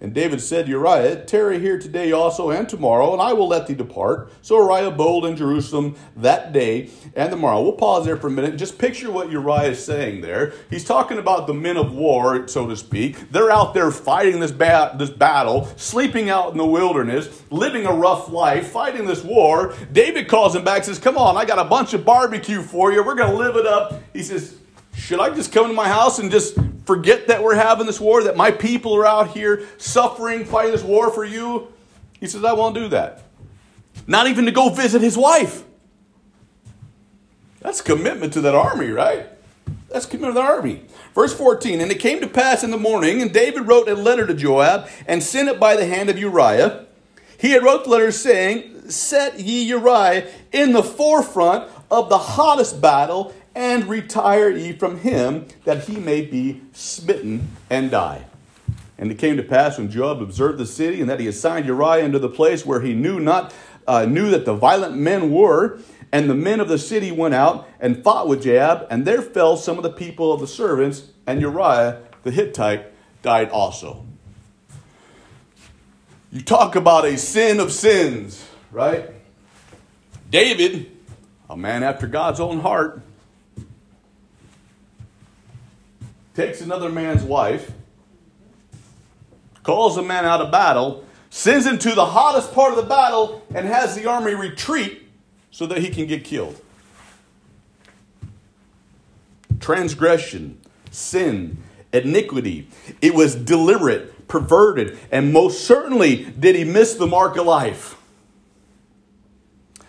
And 0.00 0.14
David 0.14 0.40
said 0.40 0.68
Uriah, 0.68 1.24
Tarry 1.24 1.58
here 1.58 1.78
today 1.78 2.12
also 2.12 2.50
and 2.50 2.68
tomorrow, 2.68 3.12
and 3.12 3.20
I 3.20 3.32
will 3.32 3.48
let 3.48 3.66
thee 3.66 3.74
depart. 3.74 4.32
So 4.42 4.56
Uriah 4.56 4.88
abode 4.88 5.24
in 5.24 5.36
Jerusalem 5.36 5.96
that 6.16 6.52
day 6.52 6.90
and 7.16 7.32
the 7.32 7.36
morrow. 7.36 7.62
We'll 7.62 7.72
pause 7.72 8.04
there 8.04 8.16
for 8.16 8.28
a 8.28 8.30
minute. 8.30 8.56
Just 8.56 8.78
picture 8.78 9.10
what 9.10 9.30
Uriah 9.30 9.70
is 9.70 9.84
saying 9.84 10.20
there. 10.20 10.52
He's 10.70 10.84
talking 10.84 11.18
about 11.18 11.46
the 11.46 11.54
men 11.54 11.76
of 11.76 11.92
war, 11.92 12.46
so 12.46 12.68
to 12.68 12.76
speak. 12.76 13.30
They're 13.32 13.50
out 13.50 13.74
there 13.74 13.90
fighting 13.90 14.38
this, 14.38 14.52
ba- 14.52 14.94
this 14.96 15.10
battle, 15.10 15.66
sleeping 15.76 16.30
out 16.30 16.52
in 16.52 16.58
the 16.58 16.66
wilderness, 16.66 17.42
living 17.50 17.84
a 17.84 17.92
rough 17.92 18.30
life, 18.30 18.68
fighting 18.68 19.04
this 19.04 19.24
war. 19.24 19.74
David 19.92 20.28
calls 20.28 20.54
him 20.54 20.64
back 20.64 20.84
says, 20.84 20.98
Come 20.98 21.18
on, 21.18 21.36
I 21.36 21.44
got 21.44 21.58
a 21.58 21.64
bunch 21.64 21.92
of 21.94 22.04
barbecue 22.04 22.62
for 22.62 22.92
you. 22.92 23.02
We're 23.04 23.14
going 23.14 23.30
to 23.30 23.36
live 23.36 23.56
it 23.56 23.66
up. 23.66 24.02
He 24.12 24.22
says, 24.22 24.56
Should 24.98 25.20
I 25.20 25.30
just 25.30 25.52
come 25.52 25.68
to 25.68 25.72
my 25.72 25.88
house 25.88 26.18
and 26.18 26.30
just 26.30 26.58
forget 26.84 27.28
that 27.28 27.42
we're 27.42 27.54
having 27.54 27.86
this 27.86 28.00
war, 28.00 28.24
that 28.24 28.36
my 28.36 28.50
people 28.50 28.94
are 28.96 29.06
out 29.06 29.28
here 29.28 29.64
suffering, 29.78 30.44
fighting 30.44 30.72
this 30.72 30.82
war 30.82 31.10
for 31.10 31.24
you? 31.24 31.72
He 32.18 32.26
says, 32.26 32.44
I 32.44 32.52
won't 32.52 32.74
do 32.74 32.88
that. 32.88 33.22
Not 34.08 34.26
even 34.26 34.44
to 34.46 34.50
go 34.50 34.68
visit 34.70 35.00
his 35.00 35.16
wife. 35.16 35.62
That's 37.60 37.80
commitment 37.80 38.32
to 38.34 38.40
that 38.42 38.56
army, 38.56 38.88
right? 38.88 39.28
That's 39.88 40.04
commitment 40.04 40.34
to 40.34 40.40
the 40.40 40.46
army. 40.46 40.82
Verse 41.14 41.32
14, 41.32 41.80
and 41.80 41.92
it 41.92 42.00
came 42.00 42.20
to 42.20 42.26
pass 42.26 42.64
in 42.64 42.72
the 42.72 42.76
morning, 42.76 43.22
and 43.22 43.32
David 43.32 43.68
wrote 43.68 43.88
a 43.88 43.94
letter 43.94 44.26
to 44.26 44.34
Joab 44.34 44.88
and 45.06 45.22
sent 45.22 45.48
it 45.48 45.60
by 45.60 45.76
the 45.76 45.86
hand 45.86 46.10
of 46.10 46.18
Uriah. 46.18 46.86
He 47.38 47.52
had 47.52 47.62
wrote 47.62 47.84
the 47.84 47.90
letter 47.90 48.10
saying, 48.10 48.90
Set 48.90 49.38
ye 49.38 49.62
Uriah 49.62 50.28
in 50.52 50.72
the 50.72 50.82
forefront 50.82 51.70
of 51.90 52.08
the 52.08 52.18
hottest 52.18 52.80
battle, 52.80 53.32
and 53.58 53.86
retire 53.86 54.48
ye 54.50 54.72
from 54.72 55.00
him, 55.00 55.44
that 55.64 55.86
he 55.86 55.96
may 55.96 56.20
be 56.20 56.62
smitten 56.72 57.48
and 57.68 57.90
die. 57.90 58.24
And 58.96 59.10
it 59.10 59.18
came 59.18 59.36
to 59.36 59.42
pass 59.42 59.78
when 59.78 59.90
Joab 59.90 60.22
observed 60.22 60.58
the 60.58 60.64
city, 60.64 61.00
and 61.00 61.10
that 61.10 61.18
he 61.18 61.26
assigned 61.26 61.66
Uriah 61.66 62.04
into 62.04 62.20
the 62.20 62.28
place 62.28 62.64
where 62.64 62.82
he 62.82 62.94
knew 62.94 63.18
not 63.18 63.52
uh, 63.88 64.04
knew 64.04 64.30
that 64.30 64.44
the 64.44 64.54
violent 64.54 64.96
men 64.96 65.32
were, 65.32 65.80
and 66.12 66.30
the 66.30 66.36
men 66.36 66.60
of 66.60 66.68
the 66.68 66.78
city 66.78 67.10
went 67.10 67.34
out 67.34 67.68
and 67.80 68.04
fought 68.04 68.28
with 68.28 68.44
Joab, 68.44 68.86
and 68.90 69.04
there 69.04 69.22
fell 69.22 69.56
some 69.56 69.76
of 69.76 69.82
the 69.82 69.90
people 69.90 70.32
of 70.32 70.40
the 70.40 70.46
servants, 70.46 71.08
and 71.26 71.40
Uriah 71.40 72.02
the 72.22 72.30
Hittite 72.30 72.86
died 73.22 73.50
also. 73.50 74.06
You 76.30 76.42
talk 76.42 76.76
about 76.76 77.06
a 77.06 77.18
sin 77.18 77.58
of 77.58 77.72
sins, 77.72 78.46
right? 78.70 79.10
David, 80.30 80.92
a 81.50 81.56
man 81.56 81.82
after 81.82 82.06
God's 82.06 82.38
own 82.38 82.60
heart, 82.60 83.02
takes 86.38 86.60
another 86.60 86.88
man's 86.88 87.24
wife, 87.24 87.72
calls 89.64 89.96
a 89.96 90.02
man 90.02 90.24
out 90.24 90.40
of 90.40 90.52
battle, 90.52 91.04
sends 91.30 91.66
him 91.66 91.76
to 91.76 91.92
the 91.96 92.06
hottest 92.06 92.54
part 92.54 92.70
of 92.70 92.76
the 92.76 92.88
battle, 92.88 93.44
and 93.52 93.66
has 93.66 93.96
the 93.96 94.08
army 94.08 94.34
retreat 94.34 95.02
so 95.50 95.66
that 95.66 95.78
he 95.78 95.90
can 95.90 96.06
get 96.06 96.22
killed. 96.22 96.60
Transgression, 99.58 100.60
sin, 100.92 101.60
iniquity. 101.92 102.68
It 103.02 103.16
was 103.16 103.34
deliberate, 103.34 104.28
perverted, 104.28 104.96
and 105.10 105.32
most 105.32 105.64
certainly 105.64 106.24
did 106.38 106.54
he 106.54 106.62
miss 106.62 106.94
the 106.94 107.08
mark 107.08 107.36
of 107.36 107.46
life. 107.46 107.97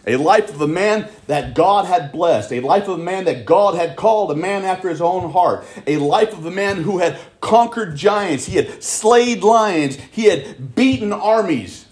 A 0.08 0.16
life 0.16 0.50
of 0.50 0.62
a 0.62 0.68
man 0.68 1.10
that 1.28 1.54
God 1.54 1.86
had 1.86 2.12
blessed, 2.12 2.54
a 2.54 2.62
life 2.62 2.88
of 2.88 3.00
a 3.00 3.04
man 3.04 3.26
that 3.26 3.46
God 3.46 3.76
had 3.76 3.96
called 3.96 4.32
a 4.32 4.36
man 4.36 4.64
after 4.64 4.90
his 4.90 5.02
own 5.02 5.32
heart, 5.32 5.66
a 5.86 5.98
life 5.98 6.34
of 6.34 6.46
a 6.46 6.52
man 6.52 6.78
who 6.84 7.00
had 7.00 7.20
conquered 7.42 7.96
giants, 7.96 8.46
he 8.46 8.56
had 8.56 8.82
slayed 8.84 9.44
lions, 9.44 9.98
he 10.12 10.26
had 10.26 10.74
beaten 10.74 11.12
armies, 11.12 11.86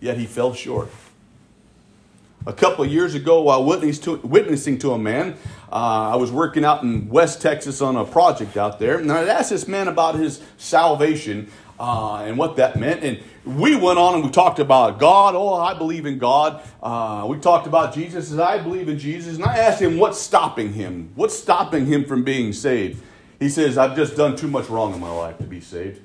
yet 0.00 0.16
he 0.16 0.26
fell 0.26 0.54
short 0.54 0.88
a 2.46 2.52
couple 2.52 2.84
of 2.84 2.90
years 2.90 3.14
ago 3.14 3.42
while 3.42 3.64
witnessing 3.64 4.78
to 4.78 4.92
a 4.92 4.98
man. 4.98 5.36
Uh, 5.70 6.10
I 6.12 6.16
was 6.16 6.32
working 6.32 6.64
out 6.64 6.82
in 6.82 7.08
West 7.08 7.40
Texas 7.40 7.80
on 7.80 7.96
a 7.96 8.04
project 8.04 8.56
out 8.56 8.78
there, 8.78 8.98
and 8.98 9.10
I 9.12 9.26
asked 9.28 9.50
this 9.50 9.68
man 9.68 9.88
about 9.88 10.16
his 10.16 10.42
salvation 10.56 11.50
uh, 11.78 12.16
and 12.24 12.36
what 12.36 12.56
that 12.56 12.76
meant. 12.76 13.04
And 13.04 13.22
we 13.44 13.74
went 13.74 13.98
on 13.98 14.14
and 14.16 14.24
we 14.24 14.30
talked 14.30 14.58
about 14.58 14.98
God. 14.98 15.34
Oh, 15.34 15.54
I 15.54 15.74
believe 15.74 16.06
in 16.06 16.18
God. 16.18 16.62
Uh, 16.82 17.26
we 17.28 17.38
talked 17.38 17.66
about 17.66 17.94
Jesus. 17.94 18.32
I 18.38 18.58
believe 18.58 18.88
in 18.88 18.98
Jesus. 18.98 19.36
And 19.36 19.44
I 19.44 19.58
asked 19.58 19.80
him, 19.80 19.98
what's 19.98 20.20
stopping 20.20 20.72
him? 20.72 21.10
What's 21.14 21.38
stopping 21.38 21.86
him 21.86 22.04
from 22.04 22.22
being 22.22 22.52
saved? 22.52 23.02
He 23.38 23.48
says, 23.48 23.78
I've 23.78 23.96
just 23.96 24.16
done 24.16 24.36
too 24.36 24.48
much 24.48 24.68
wrong 24.68 24.92
in 24.92 25.00
my 25.00 25.10
life 25.10 25.38
to 25.38 25.44
be 25.44 25.60
saved. 25.60 26.02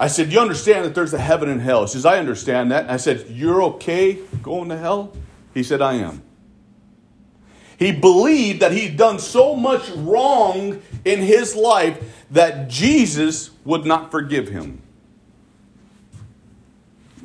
I 0.00 0.06
said, 0.06 0.32
You 0.32 0.40
understand 0.40 0.86
that 0.86 0.94
there's 0.94 1.12
a 1.12 1.18
heaven 1.18 1.50
and 1.50 1.60
hell? 1.60 1.82
He 1.82 1.88
says, 1.88 2.06
I 2.06 2.18
understand 2.18 2.72
that. 2.72 2.88
I 2.88 2.96
said, 2.96 3.26
You're 3.28 3.62
okay 3.64 4.14
going 4.42 4.70
to 4.70 4.78
hell? 4.78 5.14
He 5.52 5.62
said, 5.62 5.82
I 5.82 5.94
am. 5.94 6.22
He 7.78 7.92
believed 7.92 8.60
that 8.60 8.72
he'd 8.72 8.96
done 8.96 9.18
so 9.18 9.54
much 9.54 9.90
wrong 9.90 10.80
in 11.04 11.20
his 11.20 11.54
life 11.54 12.24
that 12.30 12.68
Jesus 12.68 13.50
would 13.64 13.84
not 13.84 14.10
forgive 14.10 14.48
him. 14.48 14.80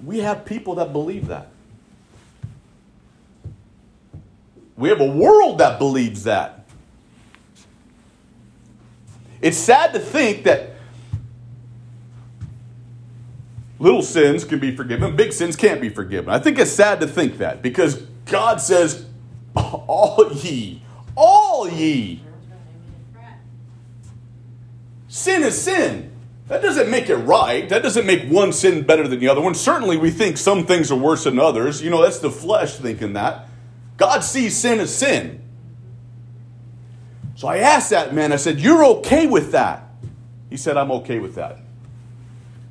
We 0.06 0.20
have 0.20 0.46
people 0.46 0.76
that 0.76 0.94
believe 0.94 1.28
that. 1.28 1.48
We 4.78 4.90
have 4.90 5.02
a 5.02 5.10
world 5.10 5.58
that 5.60 5.80
believes 5.80 6.24
that. 6.26 6.66
It's 9.42 9.58
sad 9.58 9.94
to 9.94 10.00
think 10.00 10.44
that 10.44 10.76
Little 13.78 14.02
sins 14.02 14.46
can 14.46 14.60
be 14.60 14.76
forgiven, 14.76 15.16
big 15.16 15.34
sins 15.34 15.56
can't 15.56 15.82
be 15.82 15.90
forgiven. 15.90 16.34
I 16.34 16.40
think 16.40 16.58
it's 16.58 16.72
sad 16.72 17.02
to 17.02 17.08
think 17.08 17.40
that 17.40 17.62
because 17.62 17.96
God 18.26 18.62
says, 18.62 19.06
All 19.56 20.32
ye, 20.32 20.82
all 21.16 21.70
ye. 21.70 22.22
Sin 25.08 25.44
is 25.44 25.62
sin. 25.62 26.15
That 26.48 26.62
doesn't 26.62 26.92
make 26.92 27.10
it 27.10 27.16
right. 27.16 27.68
That 27.70 27.82
doesn't 27.82 28.06
make 28.06 28.30
one 28.30 28.54
sin 28.54 28.84
better 28.84 29.08
than 29.08 29.20
the 29.20 29.28
other 29.28 29.42
one. 29.42 29.56
Certainly, 29.56 29.98
we 29.98 30.12
think 30.12 30.38
some 30.38 30.66
things 30.66 30.92
are 30.92 30.98
worse 30.98 31.24
than 31.24 31.40
others. 31.40 31.82
You 31.82 31.90
know, 31.90 32.04
that's 32.04 32.20
the 32.20 32.30
flesh 32.30 32.76
thinking 32.76 33.14
that. 33.14 33.48
God 33.98 34.24
sees 34.24 34.56
sin 34.56 34.80
as 34.80 34.96
sin. 34.96 35.42
So 37.36 37.48
I 37.48 37.58
asked 37.58 37.90
that 37.90 38.14
man, 38.14 38.32
I 38.32 38.36
said, 38.36 38.60
You're 38.60 38.86
okay 38.98 39.28
with 39.28 39.52
that? 39.54 39.90
He 40.50 40.58
said, 40.58 40.78
I'm 40.78 40.92
okay 40.92 41.20
with 41.20 41.36
that. 41.36 41.60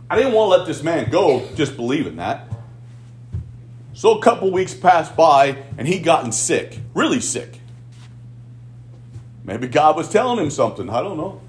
I 0.08 0.16
didn't 0.16 0.32
want 0.32 0.52
to 0.52 0.58
let 0.58 0.66
this 0.66 0.82
man 0.82 1.10
go 1.10 1.48
just 1.54 1.76
believing 1.76 2.16
that. 2.16 2.48
So 3.94 4.18
a 4.18 4.22
couple 4.22 4.50
weeks 4.50 4.74
passed 4.74 5.16
by 5.16 5.62
and 5.76 5.86
he 5.88 5.98
gotten 5.98 6.32
sick, 6.32 6.78
really 6.94 7.20
sick. 7.20 7.60
Maybe 9.44 9.66
God 9.66 9.96
was 9.96 10.08
telling 10.08 10.42
him 10.42 10.50
something, 10.50 10.88
I 10.88 11.00
don't 11.00 11.16
know. 11.16 11.40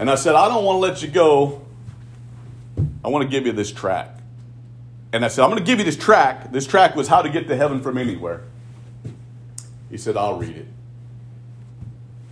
And 0.00 0.10
I 0.10 0.14
said, 0.14 0.34
I 0.34 0.48
don't 0.48 0.64
want 0.64 0.76
to 0.76 0.80
let 0.80 1.02
you 1.02 1.08
go. 1.08 1.60
I 3.04 3.08
want 3.08 3.22
to 3.22 3.28
give 3.28 3.44
you 3.44 3.52
this 3.52 3.70
track. 3.70 4.16
And 5.12 5.22
I 5.22 5.28
said, 5.28 5.44
I'm 5.44 5.50
going 5.50 5.62
to 5.62 5.66
give 5.66 5.78
you 5.78 5.84
this 5.84 5.96
track. 5.96 6.50
This 6.52 6.66
track 6.66 6.96
was 6.96 7.06
How 7.06 7.20
to 7.20 7.28
Get 7.28 7.48
to 7.48 7.56
Heaven 7.56 7.82
from 7.82 7.98
Anywhere. 7.98 8.44
He 9.90 9.98
said, 9.98 10.16
I'll 10.16 10.38
read 10.38 10.56
it. 10.56 10.68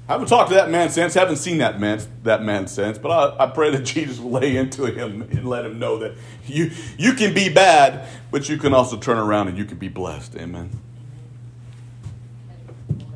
I 0.09 0.13
haven't 0.13 0.29
talked 0.29 0.49
to 0.49 0.55
that 0.55 0.71
man 0.71 0.89
since, 0.89 1.13
haven't 1.13 1.37
seen 1.37 1.59
that 1.59 1.79
man, 1.79 2.01
that 2.23 2.43
man 2.43 2.69
since, 2.69 2.97
but 2.97 3.11
I, 3.11 3.45
I 3.45 3.47
pray 3.51 3.71
that 3.73 3.83
Jesus 3.85 4.19
will 4.19 4.31
lay 4.31 4.57
into 4.57 4.87
him 4.87 5.21
and 5.21 5.47
let 5.47 5.67
him 5.67 5.79
know 5.79 5.99
that 5.99 6.15
you, 6.47 6.71
you 6.97 7.13
can 7.13 7.35
be 7.35 7.51
bad, 7.51 8.09
but 8.31 8.49
you 8.49 8.57
can 8.57 8.73
also 8.73 8.97
turn 8.97 9.19
around 9.19 9.49
and 9.49 9.59
you 9.59 9.67
can 9.67 9.77
be 9.77 9.89
blessed. 9.89 10.37
Amen. 10.37 10.71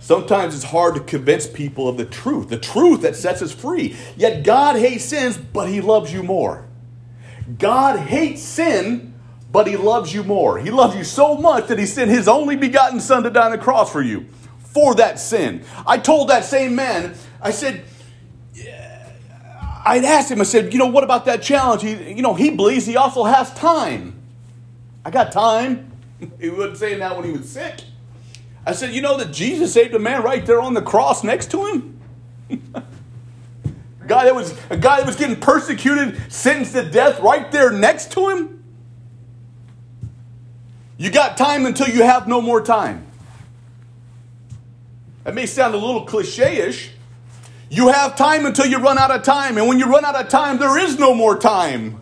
Sometimes 0.03 0.57
it's 0.57 0.65
hard 0.65 0.97
to 0.97 1.01
convince 1.01 1.47
people 1.47 1.89
of 1.89 1.97
the 1.97 2.05
truth, 2.05 2.49
the 2.49 2.59
truth 2.59 3.03
that 3.03 3.15
sets 3.15 3.41
us 3.41 3.53
free. 3.53 3.97
Yet 4.17 4.43
God 4.43 4.77
hates 4.77 5.05
sins, 5.05 5.39
but 5.39 5.69
He 5.69 5.81
loves 5.81 6.13
you 6.13 6.25
more. 6.25 6.67
God 7.57 8.01
hates 8.01 8.43
sin, 8.43 9.15
but 9.53 9.69
He 9.69 9.77
loves 9.77 10.13
you 10.13 10.25
more. 10.25 10.59
He 10.59 10.73
loves 10.73 10.97
you 10.97 11.05
so 11.05 11.37
much 11.37 11.69
that 11.69 11.79
He 11.79 11.87
sent 11.87 12.11
His 12.11 12.27
only 12.27 12.57
begotten 12.57 12.99
Son 12.99 13.23
to 13.23 13.31
die 13.31 13.47
on 13.47 13.53
the 13.53 13.59
cross 13.59 13.93
for 13.93 14.03
you 14.03 14.27
for 14.59 14.97
that 14.97 15.21
sin. 15.21 15.65
I 15.87 15.99
told 15.99 16.31
that 16.31 16.45
same 16.45 16.75
man, 16.75 17.15
I 17.41 17.53
said, 17.53 17.85
I'd 19.85 20.05
asked 20.05 20.33
him, 20.33 20.41
I 20.41 20.45
said, 20.45 20.73
you 20.73 20.81
know, 20.81 20.87
what 20.87 21.05
about 21.05 21.27
that 21.27 21.43
challenge? 21.43 21.83
He, 21.83 22.13
you 22.13 22.23
know, 22.23 22.35
he 22.35 22.51
believes 22.51 22.87
he 22.87 22.97
also 22.97 23.23
has 23.23 23.55
time. 23.55 24.21
I 25.05 25.11
got 25.11 25.31
time. 25.31 25.91
He 26.41 26.51
wasn't 26.51 26.77
saying 26.79 26.99
that 27.01 27.17
when 27.17 27.25
he 27.25 27.33
was 27.33 27.49
sick. 27.49 27.81
I 28.65 28.73
said, 28.73 28.95
you 28.95 29.01
know 29.01 29.17
that 29.17 29.33
Jesus 29.33 29.73
saved 29.73 29.95
a 29.95 29.99
man 29.99 30.23
right 30.23 30.45
there 30.47 30.61
on 30.61 30.75
the 30.75 30.83
cross 30.83 31.25
next 31.25 31.51
to 31.51 31.67
him? 31.67 32.01
a 32.51 34.07
guy 34.07 34.25
that 34.25 34.35
was 34.35 34.57
a 34.71 34.77
guy 34.77 34.99
that 34.99 35.07
was 35.07 35.17
getting 35.17 35.37
persecuted, 35.37 36.21
sentenced 36.33 36.73
to 36.73 36.89
death 36.89 37.21
right 37.21 37.51
there 37.51 37.73
next 37.73 38.13
to 38.13 38.29
him? 38.29 38.65
You 40.97 41.11
got 41.11 41.37
time 41.37 41.67
until 41.67 41.89
you 41.89 42.05
have 42.05 42.29
no 42.29 42.41
more 42.41 42.61
time. 42.61 43.07
That 45.25 45.35
may 45.35 45.47
sound 45.47 45.75
a 45.75 45.79
little 45.79 46.05
cliche 46.05 46.59
ish. 46.59 46.91
You 47.71 47.89
have 47.89 48.17
time 48.17 48.45
until 48.45 48.67
you 48.67 48.79
run 48.79 48.99
out 48.99 49.11
of 49.11 49.23
time. 49.23 49.57
And 49.57 49.67
when 49.67 49.79
you 49.79 49.87
run 49.87 50.05
out 50.05 50.15
of 50.15 50.29
time, 50.29 50.59
there 50.59 50.79
is 50.79 50.99
no 50.99 51.15
more 51.15 51.39
time. 51.39 52.01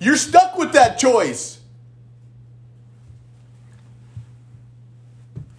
You're 0.00 0.16
stuck 0.16 0.56
with 0.56 0.72
that 0.72 0.98
choice. 0.98 1.51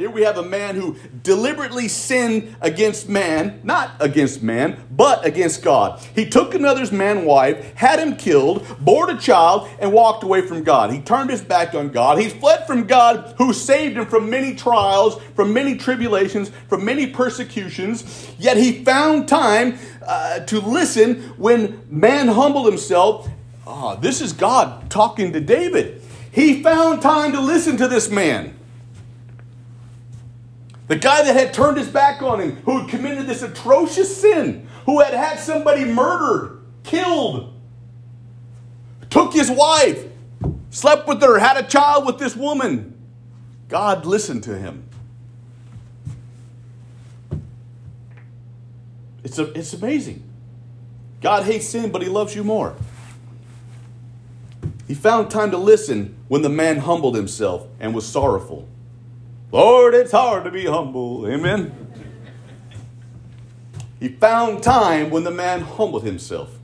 Here 0.03 0.11
we 0.11 0.23
have 0.23 0.37
a 0.37 0.43
man 0.43 0.75
who 0.75 0.97
deliberately 1.21 1.87
sinned 1.87 2.57
against 2.59 3.07
man, 3.07 3.61
not 3.63 3.91
against 4.01 4.43
man, 4.43 4.83
but 4.91 5.25
against 5.25 5.63
God. 5.63 6.01
He 6.13 6.27
took 6.27 6.53
another's 6.53 6.91
man 6.91 7.23
wife, 7.23 7.73
had 7.75 7.99
him 7.99 8.17
killed, 8.17 8.67
bore 8.81 9.09
a 9.09 9.17
child, 9.17 9.69
and 9.79 9.93
walked 9.93 10.25
away 10.25 10.41
from 10.41 10.65
God. 10.65 10.91
He 10.91 10.99
turned 10.99 11.29
his 11.29 11.41
back 11.41 11.73
on 11.73 11.87
God. 11.87 12.19
He 12.19 12.27
fled 12.27 12.67
from 12.67 12.85
God 12.85 13.35
who 13.37 13.53
saved 13.53 13.95
him 13.95 14.05
from 14.05 14.29
many 14.29 14.55
trials, 14.55 15.21
from 15.37 15.53
many 15.53 15.77
tribulations, 15.77 16.51
from 16.67 16.83
many 16.83 17.07
persecutions. 17.07 18.29
Yet 18.37 18.57
he 18.57 18.83
found 18.83 19.29
time 19.29 19.77
uh, 20.05 20.39
to 20.39 20.59
listen 20.59 21.21
when 21.37 21.81
man 21.89 22.27
humbled 22.27 22.65
himself. 22.65 23.29
Oh, 23.65 23.95
this 23.95 24.19
is 24.19 24.33
God 24.33 24.89
talking 24.89 25.31
to 25.31 25.39
David. 25.39 26.01
He 26.29 26.61
found 26.61 27.01
time 27.01 27.31
to 27.31 27.39
listen 27.39 27.77
to 27.77 27.87
this 27.87 28.09
man. 28.09 28.55
The 30.87 30.97
guy 30.97 31.23
that 31.23 31.35
had 31.35 31.53
turned 31.53 31.77
his 31.77 31.87
back 31.87 32.21
on 32.21 32.41
him, 32.41 32.57
who 32.57 32.79
had 32.79 32.89
committed 32.89 33.25
this 33.25 33.41
atrocious 33.41 34.15
sin, 34.21 34.67
who 34.85 34.99
had 34.99 35.13
had 35.13 35.39
somebody 35.39 35.85
murdered, 35.85 36.61
killed, 36.83 37.53
took 39.09 39.33
his 39.33 39.49
wife, 39.49 40.05
slept 40.71 41.07
with 41.07 41.21
her, 41.21 41.39
had 41.39 41.57
a 41.57 41.63
child 41.63 42.05
with 42.05 42.17
this 42.17 42.35
woman. 42.35 42.97
God 43.69 44.05
listened 44.05 44.43
to 44.43 44.57
him. 44.57 44.87
It's, 49.23 49.39
a, 49.39 49.51
it's 49.57 49.73
amazing. 49.73 50.21
God 51.21 51.43
hates 51.43 51.69
sin, 51.69 51.91
but 51.91 52.01
he 52.01 52.09
loves 52.09 52.35
you 52.35 52.43
more. 52.43 52.75
He 54.87 54.93
found 54.93 55.31
time 55.31 55.51
to 55.51 55.57
listen 55.57 56.15
when 56.27 56.41
the 56.41 56.49
man 56.49 56.79
humbled 56.79 57.15
himself 57.15 57.67
and 57.79 57.95
was 57.95 58.05
sorrowful. 58.05 58.67
Lord, 59.53 59.93
it's 59.93 60.11
hard 60.11 60.45
to 60.45 60.51
be 60.51 60.65
humble. 60.65 61.27
Amen. 61.27 61.71
He 63.99 64.09
found 64.09 64.63
time 64.63 65.11
when 65.11 65.25
the 65.25 65.31
man 65.31 65.61
humbled 65.61 66.03
himself, 66.03 66.57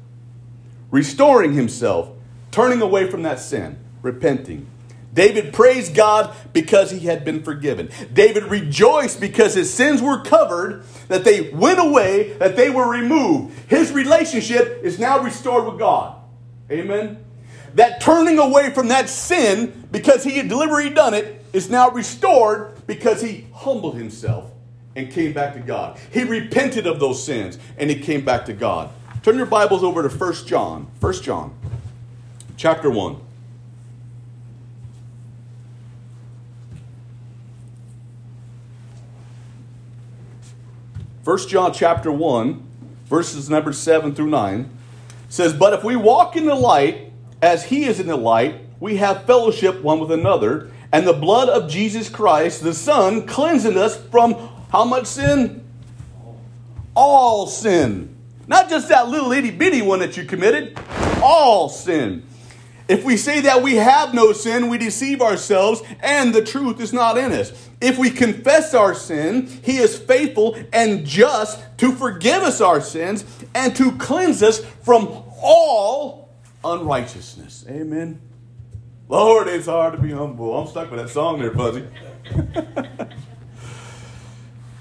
restoring 0.89 1.53
himself, 1.53 2.09
turning 2.49 2.81
away 2.81 3.07
from 3.07 3.21
that 3.21 3.39
sin, 3.39 3.77
repenting. 4.01 4.65
David 5.13 5.53
praised 5.53 5.93
God 5.93 6.35
because 6.51 6.89
he 6.89 7.01
had 7.01 7.23
been 7.23 7.43
forgiven. 7.43 7.91
David 8.11 8.45
rejoiced 8.45 9.21
because 9.21 9.53
his 9.53 9.71
sins 9.71 10.01
were 10.01 10.23
covered, 10.23 10.83
that 11.09 11.23
they 11.23 11.51
went 11.51 11.79
away, 11.79 12.33
that 12.39 12.55
they 12.55 12.71
were 12.71 12.89
removed. 12.89 13.55
His 13.69 13.91
relationship 13.91 14.81
is 14.83 14.97
now 14.97 15.19
restored 15.19 15.65
with 15.65 15.77
God. 15.77 16.15
Amen. 16.71 17.23
That 17.75 18.01
turning 18.01 18.39
away 18.39 18.71
from 18.71 18.87
that 18.89 19.09
sin 19.09 19.87
because 19.91 20.23
he 20.23 20.37
had 20.37 20.47
deliberately 20.47 20.93
done 20.93 21.13
it 21.13 21.45
is 21.53 21.69
now 21.69 21.89
restored 21.89 22.85
because 22.87 23.21
he 23.21 23.45
humbled 23.53 23.95
himself 23.95 24.51
and 24.95 25.11
came 25.11 25.33
back 25.33 25.53
to 25.53 25.59
God. 25.59 25.99
He 26.11 26.23
repented 26.23 26.87
of 26.87 26.99
those 26.99 27.23
sins 27.23 27.57
and 27.77 27.89
he 27.89 27.99
came 27.99 28.25
back 28.25 28.45
to 28.45 28.53
God. 28.53 28.89
Turn 29.23 29.37
your 29.37 29.45
Bibles 29.45 29.83
over 29.83 30.07
to 30.07 30.09
1 30.09 30.33
John. 30.45 30.87
1 30.99 31.13
John 31.21 31.53
chapter 32.57 32.89
1. 32.89 33.21
1 41.29 41.37
John 41.47 41.71
chapter 41.71 42.11
1, 42.11 42.67
verses 43.05 43.51
number 43.51 43.71
7 43.71 44.15
through 44.15 44.31
9 44.31 44.67
says, 45.29 45.53
But 45.53 45.73
if 45.73 45.83
we 45.83 45.95
walk 45.95 46.35
in 46.35 46.45
the 46.45 46.55
light 46.55 47.08
as 47.41 47.65
he 47.65 47.85
is 47.85 47.99
in 47.99 48.07
the 48.07 48.17
light, 48.17 48.61
we 48.79 48.97
have 48.97 49.25
fellowship 49.25 49.81
one 49.81 49.99
with 49.99 50.11
another, 50.11 50.71
and 50.91 51.05
the 51.05 51.13
blood 51.13 51.49
of 51.49 51.69
Jesus 51.69 52.09
Christ, 52.09 52.63
the 52.63 52.73
Son, 52.73 53.27
cleansing 53.27 53.77
us 53.77 53.95
from 53.95 54.35
how 54.71 54.85
much 54.85 55.05
sin? 55.05 55.65
All 56.95 57.47
sin. 57.47 58.15
Not 58.47 58.69
just 58.69 58.89
that 58.89 59.09
little 59.09 59.31
itty 59.31 59.51
bitty 59.51 59.81
one 59.81 59.99
that 59.99 60.17
you 60.17 60.25
committed, 60.25 60.77
all 61.21 61.69
sin. 61.69 62.23
If 62.87 63.03
we 63.03 63.17
say 63.17 63.41
that 63.41 63.61
we 63.61 63.75
have 63.75 64.15
no 64.15 64.33
sin, 64.33 64.67
we 64.67 64.79
deceive 64.79 65.21
ourselves 65.21 65.83
and 66.01 66.33
the 66.33 66.43
truth 66.43 66.81
is 66.81 66.91
not 66.91 67.19
in 67.19 67.31
us. 67.31 67.69
If 67.79 67.99
we 67.99 68.09
confess 68.09 68.73
our 68.73 68.95
sin, 68.95 69.45
he 69.63 69.77
is 69.77 69.99
faithful 69.99 70.57
and 70.73 71.05
just 71.05 71.61
to 71.77 71.91
forgive 71.91 72.41
us 72.41 72.61
our 72.61 72.81
sins 72.81 73.23
and 73.53 73.75
to 73.75 73.91
cleanse 73.97 74.41
us 74.41 74.65
from 74.83 75.07
all 75.39 76.28
unrighteousness. 76.63 77.65
Amen. 77.67 78.21
Lord, 79.07 79.47
it's 79.47 79.65
hard 79.65 79.93
to 79.93 79.99
be 79.99 80.11
humble. 80.11 80.55
I'm 80.55 80.67
stuck 80.67 80.91
with 80.91 80.99
that 80.99 81.09
song 81.09 81.39
there, 81.39 81.51
Fuzzy. 81.51 81.85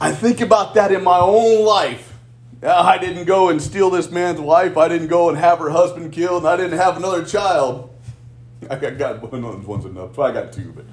I 0.00 0.12
think 0.12 0.40
about 0.40 0.74
that 0.74 0.92
in 0.92 1.02
my 1.02 1.18
own 1.18 1.64
life. 1.64 2.12
I 2.62 2.98
didn't 2.98 3.24
go 3.24 3.48
and 3.48 3.62
steal 3.62 3.88
this 3.90 4.10
man's 4.10 4.40
wife. 4.40 4.76
I 4.76 4.88
didn't 4.88 5.08
go 5.08 5.28
and 5.28 5.38
have 5.38 5.60
her 5.60 5.70
husband 5.70 6.12
killed. 6.12 6.44
I 6.44 6.56
didn't 6.56 6.78
have 6.78 6.96
another 6.96 7.24
child. 7.24 7.90
I 8.68 8.76
got, 8.76 9.32
one 9.32 9.44
of 9.44 9.66
one's 9.66 9.84
enough. 9.84 10.18
I 10.18 10.32
got 10.32 10.52
two, 10.52 10.72
but 10.72 10.84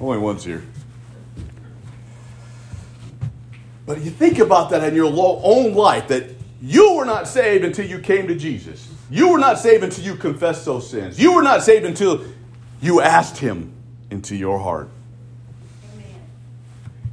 only 0.00 0.18
one's 0.18 0.44
here. 0.44 0.62
But 3.86 4.02
you 4.02 4.10
think 4.10 4.38
about 4.38 4.70
that 4.70 4.84
in 4.84 4.94
your 4.94 5.12
own 5.12 5.74
life 5.74 6.08
that 6.08 6.30
you 6.62 6.94
were 6.94 7.04
not 7.04 7.26
saved 7.26 7.64
until 7.64 7.86
you 7.86 7.98
came 7.98 8.28
to 8.28 8.36
Jesus. 8.36 8.89
You 9.10 9.30
were 9.30 9.38
not 9.38 9.58
saved 9.58 9.84
until 9.84 10.04
you 10.04 10.14
confessed 10.16 10.64
those 10.64 10.88
sins. 10.88 11.20
You 11.20 11.34
were 11.34 11.42
not 11.42 11.62
saved 11.62 11.84
until 11.84 12.24
you 12.80 13.00
asked 13.00 13.38
Him 13.38 13.72
into 14.10 14.36
your 14.36 14.58
heart. 14.58 14.88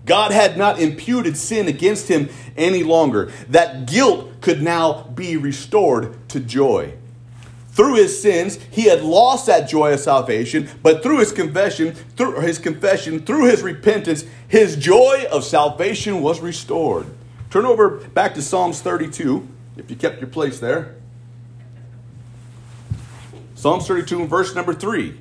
God 0.05 0.31
had 0.31 0.57
not 0.57 0.79
imputed 0.79 1.35
sin 1.35 1.67
against 1.67 2.07
him 2.07 2.29
any 2.55 2.81
longer. 2.81 3.29
That 3.49 3.87
guilt 3.87 4.39
could 4.39 4.61
now 4.61 5.03
be 5.03 5.35
restored 5.35 6.29
to 6.29 6.39
joy 6.39 6.93
through 7.77 7.93
his 7.93 8.19
sins, 8.19 8.57
he 8.71 8.85
had 8.85 9.03
lost 9.03 9.45
that 9.45 9.69
joy 9.69 9.93
of 9.93 9.99
salvation, 9.99 10.67
but 10.81 11.03
through 11.03 11.19
his 11.19 11.31
confession, 11.31 11.93
through 11.93 12.39
his 12.39 12.57
confession, 12.57 13.19
through 13.23 13.45
his 13.45 13.61
repentance, 13.61 14.25
his 14.47 14.75
joy 14.75 15.25
of 15.31 15.43
salvation 15.43 16.21
was 16.21 16.39
restored. 16.39 17.05
Turn 17.51 17.67
over 17.67 17.99
back 18.09 18.33
to 18.33 18.41
Psalms 18.41 18.81
32, 18.81 19.47
if 19.77 19.91
you 19.91 19.95
kept 19.95 20.19
your 20.19 20.29
place 20.29 20.59
there. 20.59 20.95
Psalms 23.57 23.87
32, 23.87 24.27
verse 24.27 24.53
number 24.53 24.71
3. 24.71 25.17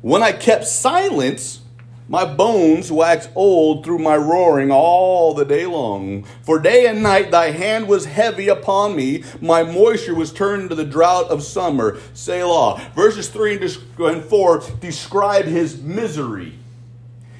When 0.00 0.22
I 0.22 0.32
kept 0.32 0.64
silence, 0.64 1.60
my 2.08 2.24
bones 2.24 2.90
waxed 2.90 3.28
old 3.34 3.84
through 3.84 3.98
my 3.98 4.16
roaring 4.16 4.70
all 4.70 5.34
the 5.34 5.44
day 5.44 5.66
long. 5.66 6.24
For 6.40 6.58
day 6.58 6.86
and 6.86 7.02
night 7.02 7.30
thy 7.30 7.50
hand 7.50 7.86
was 7.86 8.06
heavy 8.06 8.48
upon 8.48 8.96
me. 8.96 9.24
My 9.42 9.62
moisture 9.62 10.14
was 10.14 10.32
turned 10.32 10.70
to 10.70 10.74
the 10.74 10.86
drought 10.86 11.26
of 11.26 11.42
summer. 11.42 11.98
Selah. 12.14 12.80
Verses 12.94 13.28
3 13.28 13.60
and 13.98 14.24
4 14.24 14.62
describe 14.80 15.44
his 15.44 15.82
misery 15.82 16.54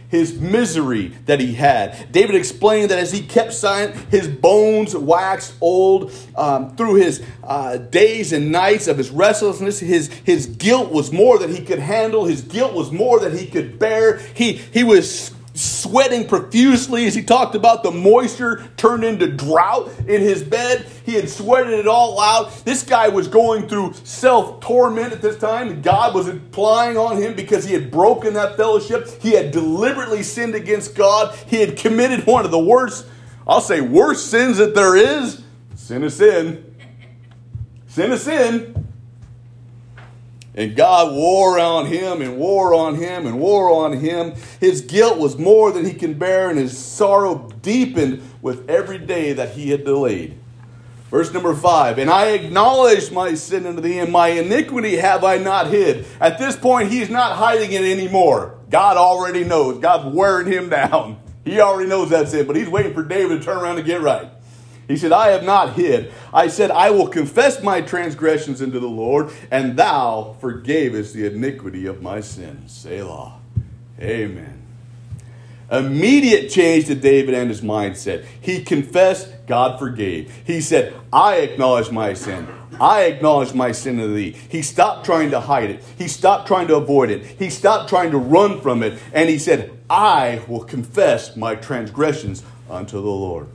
his 0.09 0.41
misery 0.41 1.09
that 1.27 1.41
he 1.41 1.55
had. 1.55 2.11
David 2.13 2.35
explained 2.35 2.91
that 2.91 2.99
as 2.99 3.13
he 3.13 3.21
kept 3.21 3.53
silent, 3.53 3.95
his 4.11 4.27
bones 4.27 4.97
waxed 4.97 5.55
old 5.61 6.13
um, 6.37 6.75
through 6.77 6.95
his 6.95 7.23
uh, 7.45 7.77
days 7.77 8.33
and 8.33 8.51
nights 8.51 8.89
of 8.89 8.99
his 8.99 9.11
restlessness. 9.11 9.81
His, 9.81 10.09
his 10.25 10.47
guilt 10.47 10.91
was 10.91 11.13
more 11.13 11.39
than 11.39 11.55
he 11.55 11.63
could 11.65 11.79
handle, 11.79 12.25
his 12.25 12.43
guilt 12.43 12.75
was 12.75 12.91
more 12.91 13.21
than 13.21 13.37
he 13.37 13.47
could 13.47 13.79
bear. 13.79 14.19
He, 14.35 14.53
he 14.53 14.85
was 14.85 15.33
sweating 15.59 16.27
profusely 16.27 17.07
as 17.07 17.15
he 17.15 17.23
talked 17.23 17.55
about 17.55 17.83
the 17.83 17.91
moisture 17.91 18.69
turned 18.77 19.05
into 19.05 19.27
drought 19.27 19.91
in 20.07 20.21
his 20.21 20.43
bed. 20.43 20.87
He 21.05 21.15
had 21.15 21.29
sweated 21.29 21.75
it 21.75 21.87
all 21.87 22.21
out. 22.21 22.65
This 22.65 22.83
guy 22.83 23.09
was 23.09 23.29
going 23.29 23.69
through 23.69 23.95
self 24.05 24.61
torment 24.61 25.13
at 25.13 25.21
this 25.21 25.37
time. 25.39 25.83
God 25.83 26.15
was 26.15 26.29
applying 26.29 26.97
on 26.97 27.17
him 27.17 27.35
because 27.35 27.65
he 27.65 27.75
had 27.75 27.91
broken 27.91 28.35
that 28.35 28.57
fellowship. 28.57 29.09
He 29.21 29.33
had 29.33 29.51
deliberately 29.51 30.23
sinned 30.23 30.55
against 30.55 30.95
God. 30.95 31.35
He 31.47 31.57
had 31.57 31.77
committed 31.77 32.27
one 32.27 32.45
of 32.45 32.51
the 32.51 32.59
worst, 32.59 33.07
I'll 33.47 33.61
say, 33.61 33.81
worst 33.81 34.31
sins 34.31 34.59
that 34.59 34.75
there 34.75 34.97
is 34.97 35.43
sin 35.75 36.05
is 36.05 36.17
sin. 36.17 36.65
Sin 37.87 38.13
is 38.13 38.23
sin. 38.23 38.78
And 40.59 40.75
God 40.75 41.15
wore 41.15 41.61
on 41.61 41.87
him 41.87 42.21
and 42.21 42.37
wore 42.37 42.75
on 42.75 42.97
him 42.97 43.29
and 43.29 43.39
wore 43.39 43.71
on 43.71 43.93
him. 43.93 44.35
His 44.59 44.81
guilt 44.81 45.17
was 45.17 45.39
more 45.39 45.71
than 45.71 45.85
he 45.85 45.93
can 45.93 46.15
bear, 46.15 46.51
and 46.51 46.59
his 46.59 46.77
sorrow 46.77 47.49
deepened 47.63 48.29
with 48.43 48.69
every 48.69 48.99
day 48.99 49.33
that 49.35 49.53
he 49.53 49.71
had 49.71 49.85
delayed. 49.85 50.37
Verse 51.13 51.33
number 51.33 51.55
five, 51.55 51.99
and 51.99 52.11
I 52.11 52.31
acknowledge 52.31 53.13
my 53.13 53.35
sin 53.35 53.67
unto 53.67 53.81
thee, 53.81 54.01
and 54.01 54.11
my 54.11 54.31
iniquity 54.31 54.97
have 54.97 55.23
I 55.23 55.39
not 55.39 55.69
hid. 55.69 56.05
At 56.21 56.41
this 56.41 56.57
point, 56.57 56.91
he's 56.91 57.09
not 57.09 57.37
hiding 57.37 57.71
it 57.71 57.85
anymore. 57.85 58.59
God 58.69 58.97
already 58.97 59.45
knows. 59.45 59.79
God's 59.79 60.13
wearing 60.13 60.49
him 60.49 60.71
down. 60.71 61.21
He 61.45 61.61
already 61.61 61.89
knows 61.89 62.11
that's 62.11 62.35
it, 62.35 62.49
but 62.49 62.57
he's 62.57 62.69
waiting 62.69 62.95
for 62.95 63.05
David 63.05 63.39
to 63.39 63.45
turn 63.45 63.59
around 63.59 63.79
and 63.79 63.87
get 63.87 64.01
right. 64.01 64.29
He 64.89 64.97
said, 64.97 65.13
I 65.13 65.29
have 65.29 65.45
not 65.45 65.75
hid. 65.75 66.13
I 66.33 66.49
said, 66.49 66.71
I 66.71 66.91
will 66.91 67.09
confess 67.09 67.63
my 67.63 67.83
transgressions 67.83 68.63
unto 68.63 68.81
the 68.81 68.89
Lord, 68.89 69.31
and 69.51 69.77
thou 69.77 70.35
forgavest 70.41 71.13
the 71.13 71.27
iniquity 71.27 71.87
of 71.87 72.03
my 72.03 72.21
sins. 72.21 72.73
Selah. 72.73 73.35
Amen. 74.01 74.63
Immediate 75.71 76.49
change 76.49 76.87
to 76.87 76.95
David 76.95 77.35
and 77.35 77.51
his 77.51 77.61
mindset. 77.61 78.25
He 78.41 78.65
confessed, 78.65 79.47
God 79.47 79.79
forgave. 79.79 80.33
He 80.47 80.63
said, 80.63 80.95
I 81.13 81.37
acknowledge 81.37 81.91
my 81.91 82.15
sin. 82.15 82.49
I 82.81 83.03
acknowledge 83.03 83.53
my 83.53 83.73
sin 83.73 83.99
to 83.99 84.07
thee. 84.07 84.31
He 84.49 84.63
stopped 84.63 85.05
trying 85.05 85.31
to 85.33 85.41
hide 85.41 85.71
it. 85.71 85.85
He 85.99 86.09
stopped 86.09 86.47
trying 86.47 86.69
to 86.69 86.77
avoid 86.77 87.11
it. 87.11 87.27
He 87.27 87.51
stopped 87.51 87.91
trying 87.91 88.13
to 88.13 88.19
run 88.19 88.63
from 88.63 88.83
it. 88.83 88.99
And 89.13 89.29
he 89.29 89.39
said, 89.39 89.79
I 89.91 90.41
will 90.49 90.65
confess 90.65 91.37
my 91.37 91.57
transgressions 91.57 92.43
unto 92.71 92.97
the 92.97 93.09
Lord. 93.09 93.49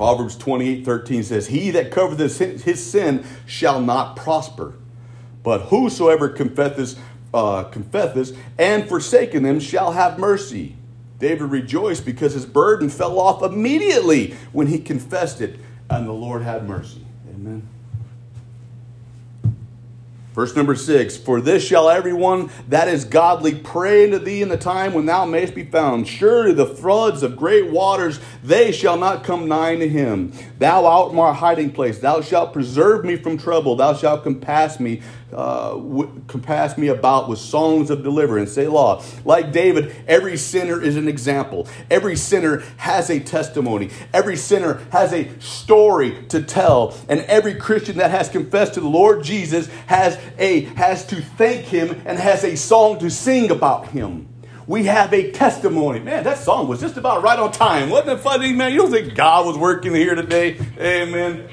Proverbs 0.00 0.34
28 0.34 0.82
13 0.82 1.22
says, 1.22 1.48
He 1.48 1.70
that 1.72 1.90
covereth 1.90 2.62
his 2.62 2.90
sin 2.90 3.22
shall 3.44 3.82
not 3.82 4.16
prosper, 4.16 4.72
but 5.42 5.64
whosoever 5.64 6.30
confesseth, 6.30 6.98
uh, 7.34 7.64
confesseth 7.64 8.34
and 8.58 8.88
forsaken 8.88 9.42
them 9.42 9.60
shall 9.60 9.92
have 9.92 10.18
mercy. 10.18 10.74
David 11.18 11.50
rejoiced 11.50 12.06
because 12.06 12.32
his 12.32 12.46
burden 12.46 12.88
fell 12.88 13.20
off 13.20 13.42
immediately 13.42 14.34
when 14.52 14.68
he 14.68 14.78
confessed 14.78 15.42
it, 15.42 15.60
and 15.90 16.08
the 16.08 16.12
Lord 16.12 16.40
had 16.40 16.66
mercy. 16.66 17.04
Amen. 17.34 17.68
Verse 20.32 20.54
number 20.54 20.76
six 20.76 21.16
For 21.16 21.40
this 21.40 21.64
shall 21.64 21.88
everyone 21.88 22.50
that 22.68 22.86
is 22.88 23.04
godly 23.04 23.54
pray 23.54 24.04
unto 24.04 24.18
thee 24.18 24.42
in 24.42 24.48
the 24.48 24.56
time 24.56 24.94
when 24.94 25.06
thou 25.06 25.24
mayest 25.24 25.54
be 25.54 25.64
found. 25.64 26.06
Surely 26.06 26.52
the 26.52 26.66
floods 26.66 27.22
of 27.22 27.36
great 27.36 27.70
waters, 27.70 28.20
they 28.42 28.70
shall 28.70 28.96
not 28.96 29.24
come 29.24 29.48
nigh 29.48 29.76
to 29.76 29.88
him. 29.88 30.32
Thou 30.58 30.86
art 30.86 31.12
my 31.14 31.32
hiding 31.32 31.72
place. 31.72 31.98
Thou 31.98 32.20
shalt 32.20 32.52
preserve 32.52 33.04
me 33.04 33.16
from 33.16 33.38
trouble. 33.38 33.74
Thou 33.74 33.94
shalt 33.94 34.22
compass 34.22 34.78
me 34.78 35.02
uh, 35.32 35.78
compass 36.26 36.76
me 36.76 36.88
about 36.88 37.28
with 37.28 37.38
songs 37.38 37.90
of 37.90 38.02
deliverance. 38.02 38.52
Selah. 38.52 39.02
Like 39.24 39.52
David, 39.52 39.94
every 40.06 40.36
sinner 40.36 40.80
is 40.80 40.96
an 40.96 41.08
example. 41.08 41.68
Every 41.90 42.16
sinner 42.16 42.62
has 42.76 43.10
a 43.10 43.20
testimony. 43.20 43.90
Every 44.12 44.36
sinner 44.36 44.74
has 44.90 45.12
a 45.12 45.28
story 45.40 46.24
to 46.28 46.42
tell. 46.42 46.96
And 47.08 47.20
every 47.20 47.54
Christian 47.54 47.98
that 47.98 48.10
has 48.10 48.28
confessed 48.28 48.74
to 48.74 48.80
the 48.80 48.88
Lord 48.88 49.22
Jesus 49.22 49.68
has 49.86 50.18
a 50.38 50.60
has 50.76 51.06
to 51.06 51.20
thank 51.20 51.66
him 51.66 52.00
and 52.04 52.18
has 52.18 52.44
a 52.44 52.56
song 52.56 52.98
to 52.98 53.10
sing 53.10 53.50
about 53.50 53.88
him. 53.88 54.28
We 54.66 54.84
have 54.84 55.12
a 55.12 55.32
testimony. 55.32 55.98
Man, 55.98 56.22
that 56.22 56.38
song 56.38 56.68
was 56.68 56.80
just 56.80 56.96
about 56.96 57.24
right 57.24 57.38
on 57.38 57.50
time. 57.50 57.90
Wasn't 57.90 58.08
it 58.08 58.22
funny, 58.22 58.52
man? 58.52 58.72
You 58.72 58.82
don't 58.82 58.92
think 58.92 59.16
God 59.16 59.44
was 59.46 59.58
working 59.58 59.92
here 59.94 60.14
today? 60.14 60.58
Amen. 60.78 61.48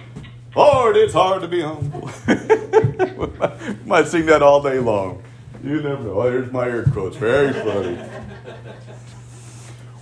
Lord, 0.57 0.97
it's 0.97 1.13
hard 1.13 1.43
to 1.43 1.47
be 1.47 1.61
humble. 1.61 2.09
Might 3.85 4.07
sing 4.07 4.25
that 4.25 4.41
all 4.41 4.59
day 4.59 4.79
long. 4.79 5.21
You 5.63 5.83
never 5.83 6.03
know. 6.03 6.21
Oh, 6.21 6.31
here's 6.31 6.51
my 6.51 6.67
air 6.67 6.83
quotes. 6.85 7.15
Very 7.15 7.53
funny. 7.53 7.99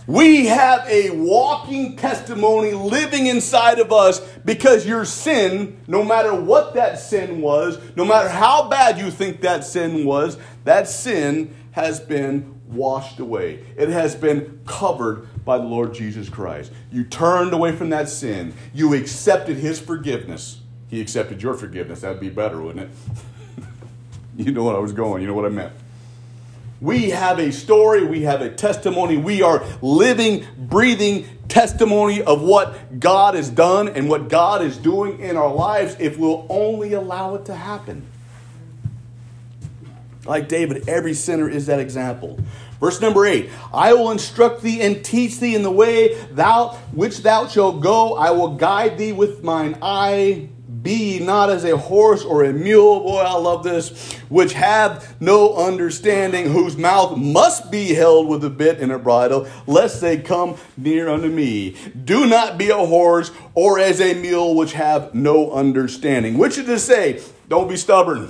We 0.07 0.45
have 0.45 0.87
a 0.87 1.09
walking 1.09 1.97
testimony 1.97 2.71
living 2.71 3.27
inside 3.27 3.79
of 3.79 3.91
us 3.91 4.21
because 4.45 4.85
your 4.85 5.03
sin, 5.03 5.77
no 5.87 6.05
matter 6.05 6.33
what 6.33 6.75
that 6.75 6.99
sin 6.99 7.41
was, 7.41 7.77
no 7.97 8.05
matter 8.05 8.29
how 8.29 8.69
bad 8.69 8.97
you 8.97 9.11
think 9.11 9.41
that 9.41 9.65
sin 9.65 10.05
was, 10.05 10.37
that 10.63 10.87
sin 10.87 11.53
has 11.71 11.99
been 11.99 12.61
washed 12.67 13.19
away. 13.19 13.65
It 13.75 13.89
has 13.89 14.15
been 14.15 14.61
covered 14.65 15.27
by 15.45 15.59
the 15.59 15.63
Lord 15.63 15.93
Jesus 15.93 16.27
Christ. 16.27 16.71
You 16.91 17.03
turned 17.03 17.53
away 17.53 17.75
from 17.75 17.89
that 17.91 18.09
sin. 18.09 18.53
You 18.73 18.93
accepted 18.95 19.57
his 19.57 19.79
forgiveness. 19.79 20.59
He 20.89 20.99
accepted 20.99 21.41
your 21.41 21.53
forgiveness. 21.53 22.01
That'd 22.01 22.19
be 22.19 22.29
better, 22.29 22.61
wouldn't 22.61 22.89
it? 22.89 23.63
you 24.37 24.51
know 24.51 24.63
what 24.63 24.75
I 24.75 24.79
was 24.79 24.91
going. 24.91 25.21
You 25.21 25.27
know 25.27 25.35
what 25.35 25.45
I 25.45 25.49
meant. 25.49 25.73
We 26.81 27.11
have 27.11 27.39
a 27.39 27.51
story, 27.51 28.03
we 28.03 28.23
have 28.23 28.41
a 28.41 28.49
testimony. 28.49 29.15
We 29.17 29.41
are 29.41 29.63
living, 29.81 30.45
breathing 30.57 31.25
testimony 31.47 32.21
of 32.21 32.41
what 32.41 32.99
God 32.99 33.35
has 33.35 33.49
done 33.49 33.87
and 33.87 34.09
what 34.09 34.27
God 34.27 34.61
is 34.61 34.77
doing 34.77 35.19
in 35.19 35.37
our 35.37 35.53
lives 35.53 35.95
if 35.99 36.17
we'll 36.17 36.45
only 36.49 36.93
allow 36.93 37.35
it 37.35 37.45
to 37.45 37.55
happen. 37.55 38.05
Like 40.25 40.47
David, 40.47 40.89
every 40.89 41.13
sinner 41.13 41.47
is 41.49 41.67
that 41.67 41.79
example. 41.79 42.39
Verse 42.79 42.99
number 42.99 43.25
8 43.25 43.49
I 43.73 43.93
will 43.93 44.11
instruct 44.11 44.61
thee 44.61 44.81
and 44.81 45.03
teach 45.03 45.39
thee 45.39 45.55
in 45.55 45.63
the 45.63 45.71
way 45.71 46.15
thou 46.31 46.69
which 46.93 47.19
thou 47.23 47.47
shalt 47.47 47.81
go. 47.81 48.15
I 48.15 48.31
will 48.31 48.55
guide 48.55 48.97
thee 48.97 49.13
with 49.13 49.43
mine 49.43 49.77
eye. 49.81 50.49
Be 50.81 51.19
not 51.19 51.49
as 51.49 51.63
a 51.63 51.75
horse 51.75 52.23
or 52.23 52.43
a 52.43 52.53
mule, 52.53 52.99
boy, 52.99 53.17
I 53.17 53.35
love 53.39 53.63
this, 53.63 54.13
which 54.29 54.53
have 54.53 55.19
no 55.19 55.55
understanding, 55.55 56.51
whose 56.51 56.77
mouth 56.77 57.17
must 57.17 57.71
be 57.71 57.95
held 57.95 58.27
with 58.27 58.43
a 58.45 58.51
bit 58.51 58.79
and 58.79 58.91
a 58.91 58.99
bridle, 58.99 59.47
lest 59.65 59.99
they 59.99 60.19
come 60.19 60.57
near 60.77 61.09
unto 61.09 61.27
me. 61.27 61.75
Do 62.03 62.27
not 62.27 62.59
be 62.59 62.69
a 62.69 62.77
horse 62.77 63.31
or 63.55 63.79
as 63.79 63.99
a 63.99 64.13
mule, 64.13 64.53
which 64.53 64.73
have 64.73 65.15
no 65.15 65.51
understanding. 65.53 66.37
Which 66.37 66.59
is 66.59 66.67
to 66.67 66.77
say, 66.77 67.19
don't 67.49 67.67
be 67.67 67.77
stubborn. 67.77 68.29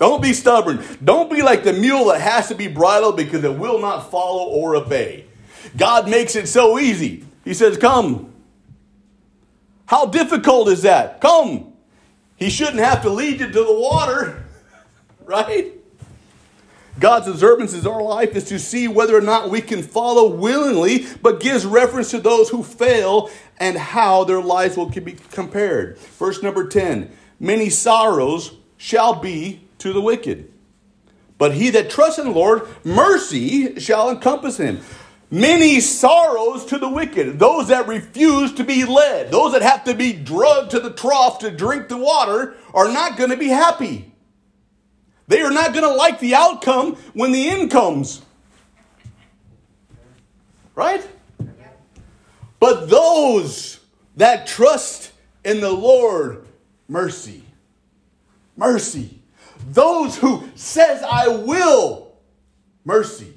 Don't 0.00 0.22
be 0.22 0.32
stubborn. 0.32 0.82
Don't 1.04 1.30
be 1.30 1.42
like 1.42 1.62
the 1.62 1.74
mule 1.74 2.06
that 2.06 2.22
has 2.22 2.48
to 2.48 2.54
be 2.54 2.68
bridled 2.68 3.18
because 3.18 3.44
it 3.44 3.54
will 3.54 3.78
not 3.78 4.10
follow 4.10 4.48
or 4.48 4.74
obey. 4.74 5.26
God 5.76 6.08
makes 6.08 6.34
it 6.34 6.48
so 6.48 6.78
easy. 6.78 7.26
He 7.44 7.52
says, 7.52 7.76
Come. 7.76 8.32
How 9.84 10.06
difficult 10.06 10.68
is 10.68 10.82
that? 10.82 11.20
Come. 11.20 11.74
He 12.36 12.48
shouldn't 12.48 12.78
have 12.78 13.02
to 13.02 13.10
lead 13.10 13.40
you 13.40 13.46
to 13.46 13.64
the 13.64 13.78
water, 13.78 14.46
right? 15.24 15.74
God's 16.98 17.28
observance 17.28 17.74
in 17.74 17.86
our 17.86 18.02
life 18.02 18.34
is 18.34 18.44
to 18.44 18.58
see 18.58 18.88
whether 18.88 19.14
or 19.14 19.20
not 19.20 19.50
we 19.50 19.60
can 19.60 19.82
follow 19.82 20.30
willingly, 20.34 21.06
but 21.20 21.40
gives 21.40 21.66
reference 21.66 22.10
to 22.12 22.20
those 22.20 22.48
who 22.48 22.62
fail 22.62 23.30
and 23.58 23.76
how 23.76 24.24
their 24.24 24.40
lives 24.40 24.78
will 24.78 24.88
be 24.88 25.16
compared. 25.30 25.98
Verse 25.98 26.42
number 26.42 26.66
10 26.66 27.10
Many 27.38 27.68
sorrows 27.68 28.54
shall 28.78 29.14
be 29.14 29.66
to 29.80 29.92
the 29.92 30.00
wicked. 30.00 30.52
But 31.38 31.54
he 31.54 31.70
that 31.70 31.90
trusts 31.90 32.18
in 32.18 32.26
the 32.26 32.32
Lord, 32.32 32.68
mercy 32.84 33.80
shall 33.80 34.10
encompass 34.10 34.58
him. 34.58 34.80
Many 35.30 35.80
sorrows 35.80 36.64
to 36.66 36.78
the 36.78 36.88
wicked, 36.88 37.38
those 37.38 37.68
that 37.68 37.86
refuse 37.86 38.52
to 38.54 38.64
be 38.64 38.84
led, 38.84 39.30
those 39.30 39.52
that 39.52 39.62
have 39.62 39.84
to 39.84 39.94
be 39.94 40.12
drugged 40.12 40.72
to 40.72 40.80
the 40.80 40.90
trough 40.90 41.38
to 41.38 41.50
drink 41.50 41.88
the 41.88 41.96
water, 41.96 42.56
are 42.74 42.92
not 42.92 43.16
going 43.16 43.30
to 43.30 43.36
be 43.36 43.48
happy. 43.48 44.12
They 45.28 45.40
are 45.42 45.52
not 45.52 45.72
going 45.72 45.84
to 45.84 45.94
like 45.94 46.18
the 46.18 46.34
outcome 46.34 46.96
when 47.14 47.30
the 47.30 47.48
end 47.48 47.70
comes. 47.70 48.22
Right? 50.74 51.08
But 52.58 52.90
those 52.90 53.78
that 54.16 54.48
trust 54.48 55.12
in 55.44 55.60
the 55.60 55.70
Lord, 55.70 56.46
mercy. 56.88 57.44
Mercy. 58.56 59.19
Those 59.70 60.18
who 60.18 60.48
says 60.56 61.02
I 61.02 61.28
will, 61.28 62.12
mercy. 62.84 63.34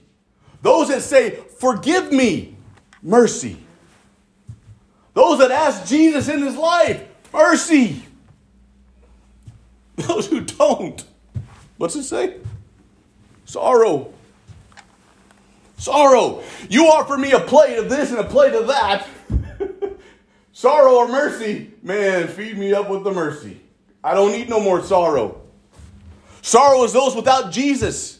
Those 0.63 0.87
that 0.87 1.01
say 1.01 1.35
forgive 1.59 2.11
me, 2.11 2.55
mercy. 3.03 3.57
Those 5.13 5.37
that 5.39 5.51
ask 5.51 5.85
Jesus 5.85 6.27
in 6.29 6.41
his 6.41 6.55
life, 6.55 7.03
mercy. 7.31 8.01
Those 9.95 10.27
who 10.27 10.41
don't, 10.41 11.05
what's 11.77 11.95
it 11.95 12.03
say? 12.03 12.37
Sorrow. 13.45 14.11
Sorrow. 15.77 16.41
You 16.67 16.87
offer 16.87 17.15
me 17.15 17.33
a 17.33 17.41
plate 17.41 17.77
of 17.77 17.89
this 17.89 18.09
and 18.09 18.19
a 18.19 18.23
plate 18.23 18.53
of 18.53 18.67
that. 18.67 19.07
sorrow 20.51 20.95
or 20.95 21.07
mercy, 21.07 21.73
man, 21.83 22.27
feed 22.27 22.57
me 22.57 22.73
up 22.73 22.89
with 22.89 23.03
the 23.03 23.11
mercy. 23.11 23.61
I 24.03 24.15
don't 24.15 24.31
need 24.31 24.49
no 24.49 24.59
more 24.59 24.81
sorrow. 24.81 25.42
Sorrow 26.43 26.83
is 26.83 26.91
those 26.91 27.15
without 27.15 27.53
Jesus. 27.53 28.19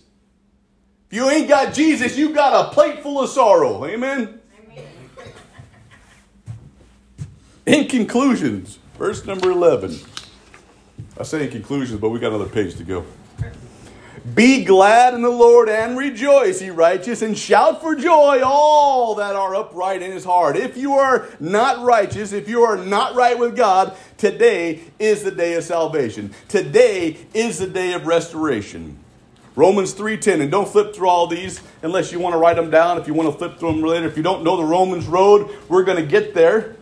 If 1.12 1.18
you 1.18 1.30
ain't 1.30 1.50
got 1.50 1.74
Jesus, 1.74 2.18
you 2.18 2.34
got 2.34 2.68
a 2.68 2.74
plate 2.74 3.04
full 3.04 3.22
of 3.22 3.30
sorrow. 3.30 3.86
Amen? 3.86 4.40
Amen. 4.64 4.86
In 7.66 7.88
conclusions, 7.90 8.80
verse 8.98 9.26
number 9.26 9.52
11. 9.52 10.00
I 11.20 11.24
say 11.24 11.44
in 11.44 11.52
conclusions, 11.52 12.00
but 12.00 12.10
we 12.10 12.20
got 12.20 12.32
another 12.32 12.50
page 12.50 12.76
to 12.78 12.86
go. 12.86 13.06
Be 14.34 14.64
glad 14.64 15.14
in 15.14 15.22
the 15.22 15.30
Lord 15.30 15.68
and 15.68 15.98
rejoice, 15.98 16.62
ye 16.62 16.70
righteous, 16.70 17.22
and 17.22 17.38
shout 17.38 17.82
for 17.82 17.94
joy, 17.94 18.42
all 18.42 19.16
that 19.16 19.36
are 19.36 19.54
upright 19.54 20.02
in 20.02 20.12
his 20.12 20.24
heart. 20.24 20.56
If 20.56 20.78
you 20.78 20.94
are 20.94 21.28
not 21.42 21.84
righteous, 21.84 22.32
if 22.32 22.48
you 22.48 22.62
are 22.62 22.78
not 22.78 23.16
right 23.16 23.38
with 23.38 23.58
God, 23.58 23.98
today 24.18 24.80
is 24.98 25.24
the 25.24 25.32
day 25.32 25.56
of 25.56 25.66
salvation. 25.66 26.34
Today 26.48 27.18
is 27.34 27.60
the 27.60 27.68
day 27.68 27.92
of 27.92 28.08
restoration. 28.08 28.98
Romans 29.58 29.94
3:10 29.94 30.40
and 30.40 30.50
don't 30.50 30.70
flip 30.70 30.96
through 30.96 31.10
all 31.10 31.28
these 31.28 31.60
unless 31.82 32.14
you 32.14 32.20
want 32.20 32.34
to 32.34 32.40
write 32.40 32.56
them 32.56 32.72
down 32.72 32.98
if 32.98 33.08
you 33.08 33.14
want 33.14 33.30
to 33.30 33.38
flip 33.38 33.60
through 33.60 33.74
them 33.74 33.84
later 33.84 34.08
if 34.08 34.18
you 34.18 34.24
don't 34.24 34.44
know 34.44 34.58
the 34.58 34.64
Romans 34.64 35.06
road 35.06 35.48
we're 35.70 35.84
going 35.84 35.98
to 35.98 36.04
get 36.04 36.34
there 36.34 36.76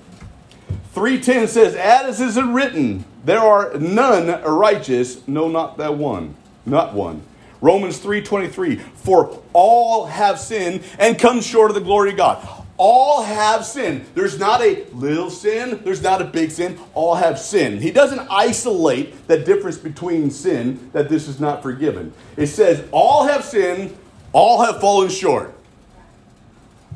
3:10 0.95 1.49
says 1.49 1.75
as 1.75 2.21
is 2.21 2.37
it 2.37 2.45
written 2.45 3.03
there 3.25 3.41
are 3.41 3.77
none 3.77 4.41
righteous 4.43 5.27
no 5.27 5.49
not 5.49 5.77
that 5.79 5.95
one 5.95 6.33
not 6.65 6.93
one 6.93 7.21
Romans 7.61 7.99
3:23 7.99 8.81
for 8.95 9.39
all 9.53 10.07
have 10.07 10.39
sinned 10.39 10.81
and 10.97 11.17
come 11.17 11.41
short 11.41 11.69
of 11.69 11.75
the 11.75 11.81
glory 11.81 12.09
of 12.09 12.17
God. 12.17 12.47
All 12.77 13.21
have 13.21 13.63
sinned. 13.63 14.05
There's 14.15 14.39
not 14.39 14.61
a 14.61 14.85
little 14.93 15.29
sin, 15.29 15.79
there's 15.83 16.01
not 16.01 16.19
a 16.19 16.25
big 16.25 16.49
sin. 16.49 16.79
All 16.95 17.13
have 17.13 17.37
sinned. 17.37 17.81
He 17.81 17.91
doesn't 17.91 18.27
isolate 18.31 19.27
the 19.27 19.37
difference 19.37 19.77
between 19.77 20.31
sin 20.31 20.89
that 20.91 21.07
this 21.07 21.27
is 21.27 21.39
not 21.39 21.61
forgiven. 21.61 22.11
It 22.35 22.47
says 22.47 22.83
all 22.91 23.27
have 23.27 23.45
sinned, 23.45 23.95
all 24.33 24.63
have 24.63 24.81
fallen 24.81 25.09
short. 25.09 25.53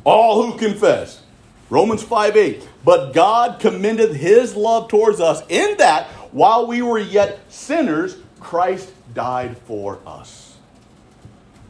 All 0.04 0.42
who 0.42 0.58
confess. 0.58 1.22
Romans 1.70 2.02
5 2.02 2.36
8. 2.36 2.68
But 2.84 3.14
God 3.14 3.60
commended 3.60 4.16
his 4.16 4.56
love 4.56 4.88
towards 4.88 5.20
us 5.20 5.44
in 5.50 5.78
that 5.78 6.08
while 6.32 6.66
we 6.66 6.82
were 6.82 7.00
yet 7.00 7.40
sinners, 7.50 8.18
Christ 8.40 8.92
died 9.14 9.58
for 9.60 10.00
us. 10.06 10.45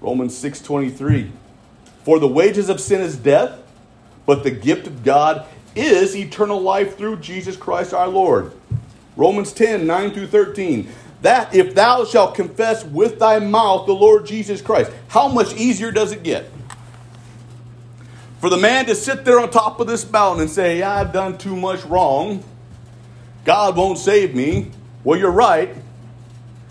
Romans 0.06 0.38
6:23 0.38 1.32
For 2.04 2.20
the 2.20 2.28
wages 2.28 2.70
of 2.70 2.80
sin 2.80 3.02
is 3.02 3.18
death, 3.18 3.54
but 4.28 4.44
the 4.44 4.52
gift 4.52 4.86
of 4.86 5.04
God 5.04 5.48
is 5.76 6.16
eternal 6.16 6.62
life 6.62 6.96
through 6.96 7.18
Jesus 7.18 7.58
Christ 7.58 7.92
our 7.92 8.08
Lord. 8.08 8.52
Romans 9.18 9.52
10 9.52 9.88
9 9.88 10.12
through 10.12 10.28
13. 10.28 10.88
That 11.24 11.56
if 11.56 11.74
thou 11.74 12.06
shalt 12.06 12.36
confess 12.36 12.86
with 12.86 13.18
thy 13.18 13.40
mouth 13.40 13.88
the 13.88 13.96
Lord 13.96 14.28
Jesus 14.28 14.62
Christ, 14.62 14.92
how 15.08 15.28
much 15.28 15.56
easier 15.56 15.90
does 15.90 16.12
it 16.12 16.22
get? 16.22 16.52
For 18.42 18.52
the 18.52 18.58
man 18.58 18.86
to 18.86 18.94
sit 18.94 19.26
there 19.26 19.40
on 19.40 19.50
top 19.50 19.80
of 19.80 19.88
this 19.88 20.08
mountain 20.12 20.42
and 20.44 20.52
say, 20.52 20.84
I've 20.84 21.14
done 21.14 21.40
too 21.40 21.56
much 21.56 21.84
wrong, 21.86 22.44
God 23.44 23.76
won't 23.76 23.98
save 23.98 24.36
me. 24.36 24.70
Well, 25.04 25.18
you're 25.18 25.32
right. 25.32 25.76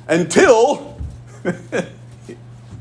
Until, 0.06 1.00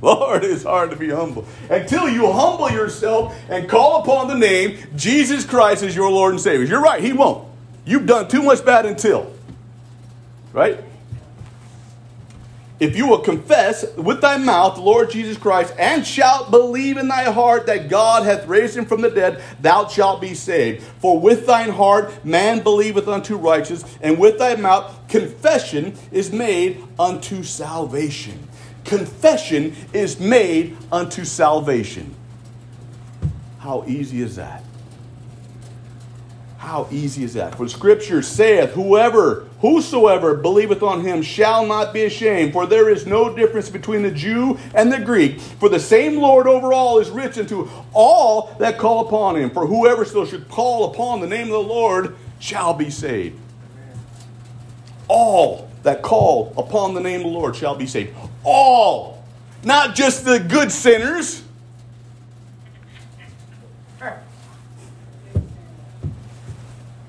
Lord, 0.03 0.43
it's 0.43 0.63
hard 0.63 0.91
to 0.91 0.97
be 0.97 1.09
humble. 1.09 1.45
Until 1.69 2.09
you 2.09 2.29
humble 2.29 2.69
yourself 2.69 3.33
and 3.47 3.69
call 3.69 4.01
upon 4.01 4.27
the 4.27 4.35
name 4.35 4.77
Jesus 4.97 5.45
Christ 5.45 5.81
as 5.81 5.95
your 5.95 6.11
Lord 6.11 6.33
and 6.33 6.41
Savior. 6.41 6.65
You're 6.65 6.81
right, 6.81 7.01
He 7.01 7.13
won't. 7.13 7.47
You've 7.85 8.05
done 8.05 8.27
too 8.27 8.43
much 8.43 8.65
bad 8.65 8.85
until. 8.85 9.31
Right? 10.51 10.77
If 12.81 12.97
you 12.97 13.07
will 13.07 13.19
confess 13.19 13.85
with 13.95 14.19
thy 14.19 14.35
mouth 14.35 14.75
the 14.75 14.81
Lord 14.81 15.09
Jesus 15.09 15.37
Christ 15.37 15.73
and 15.79 16.05
shalt 16.05 16.51
believe 16.51 16.97
in 16.97 17.07
thy 17.07 17.31
heart 17.31 17.67
that 17.67 17.87
God 17.87 18.25
hath 18.25 18.45
raised 18.45 18.75
him 18.75 18.83
from 18.83 18.99
the 18.99 19.09
dead, 19.09 19.41
thou 19.61 19.87
shalt 19.87 20.19
be 20.19 20.33
saved. 20.33 20.83
For 20.99 21.17
with 21.17 21.45
thine 21.45 21.69
heart 21.69 22.25
man 22.25 22.61
believeth 22.61 23.07
unto 23.07 23.37
righteousness, 23.37 23.97
and 24.01 24.19
with 24.19 24.37
thy 24.37 24.55
mouth 24.55 25.07
confession 25.07 25.95
is 26.11 26.33
made 26.33 26.83
unto 26.99 27.43
salvation. 27.43 28.49
Confession 28.83 29.75
is 29.93 30.19
made 30.19 30.77
unto 30.91 31.23
salvation. 31.25 32.13
How 33.59 33.83
easy 33.87 34.21
is 34.21 34.35
that? 34.35 34.63
How 36.63 36.87
easy 36.91 37.25
is 37.25 37.33
that? 37.33 37.55
For 37.55 37.67
scripture 37.67 38.21
saith, 38.21 38.71
Whoever, 38.71 39.47
whosoever 39.59 40.33
believeth 40.33 40.81
on 40.81 41.01
him 41.01 41.21
shall 41.21 41.65
not 41.65 41.93
be 41.93 42.05
ashamed, 42.05 42.53
for 42.53 42.65
there 42.65 42.89
is 42.89 43.05
no 43.05 43.35
difference 43.35 43.69
between 43.69 44.01
the 44.01 44.11
Jew 44.11 44.57
and 44.73 44.89
the 44.89 44.99
Greek. 44.99 45.41
For 45.41 45.67
the 45.67 45.79
same 45.79 46.17
Lord 46.17 46.47
over 46.47 46.71
all 46.71 46.99
is 46.99 47.09
rich 47.09 47.37
unto 47.37 47.69
all 47.93 48.55
that 48.59 48.77
call 48.77 49.05
upon 49.05 49.35
him. 49.35 49.49
For 49.49 49.67
whoever 49.67 50.05
still 50.05 50.25
should 50.25 50.47
call 50.47 50.91
upon 50.91 51.19
the 51.19 51.27
name 51.27 51.47
of 51.47 51.53
the 51.53 51.59
Lord 51.59 52.15
shall 52.39 52.73
be 52.73 52.89
saved. 52.89 53.37
All 55.09 55.69
that 55.83 56.01
call 56.01 56.53
upon 56.57 56.93
the 56.93 57.01
name 57.01 57.21
of 57.21 57.27
the 57.27 57.37
Lord 57.37 57.57
shall 57.57 57.75
be 57.75 57.87
saved. 57.87 58.15
All. 58.43 59.23
Not 59.63 59.95
just 59.95 60.25
the 60.25 60.39
good 60.39 60.71
sinners 60.71 61.43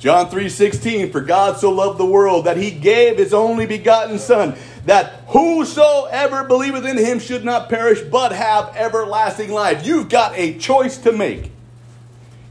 John 0.05 0.29
3:16 0.29 1.11
For 1.13 1.23
God 1.23 1.57
so 1.57 1.71
loved 1.71 1.99
the 1.99 2.05
world 2.05 2.45
that 2.45 2.59
he 2.59 2.71
gave 2.71 3.17
his 3.17 3.33
only 3.33 3.65
begotten 3.65 4.19
son 4.19 4.55
that 4.85 5.23
whosoever 5.29 6.45
believeth 6.45 6.85
in 6.85 6.99
him 6.99 7.19
should 7.19 7.43
not 7.43 7.71
perish 7.71 8.03
but 8.03 8.31
have 8.31 8.77
everlasting 8.77 9.51
life. 9.51 9.87
You've 9.87 10.11
got 10.11 10.37
a 10.37 10.59
choice 10.59 10.99
to 10.99 11.13
make. 11.13 11.53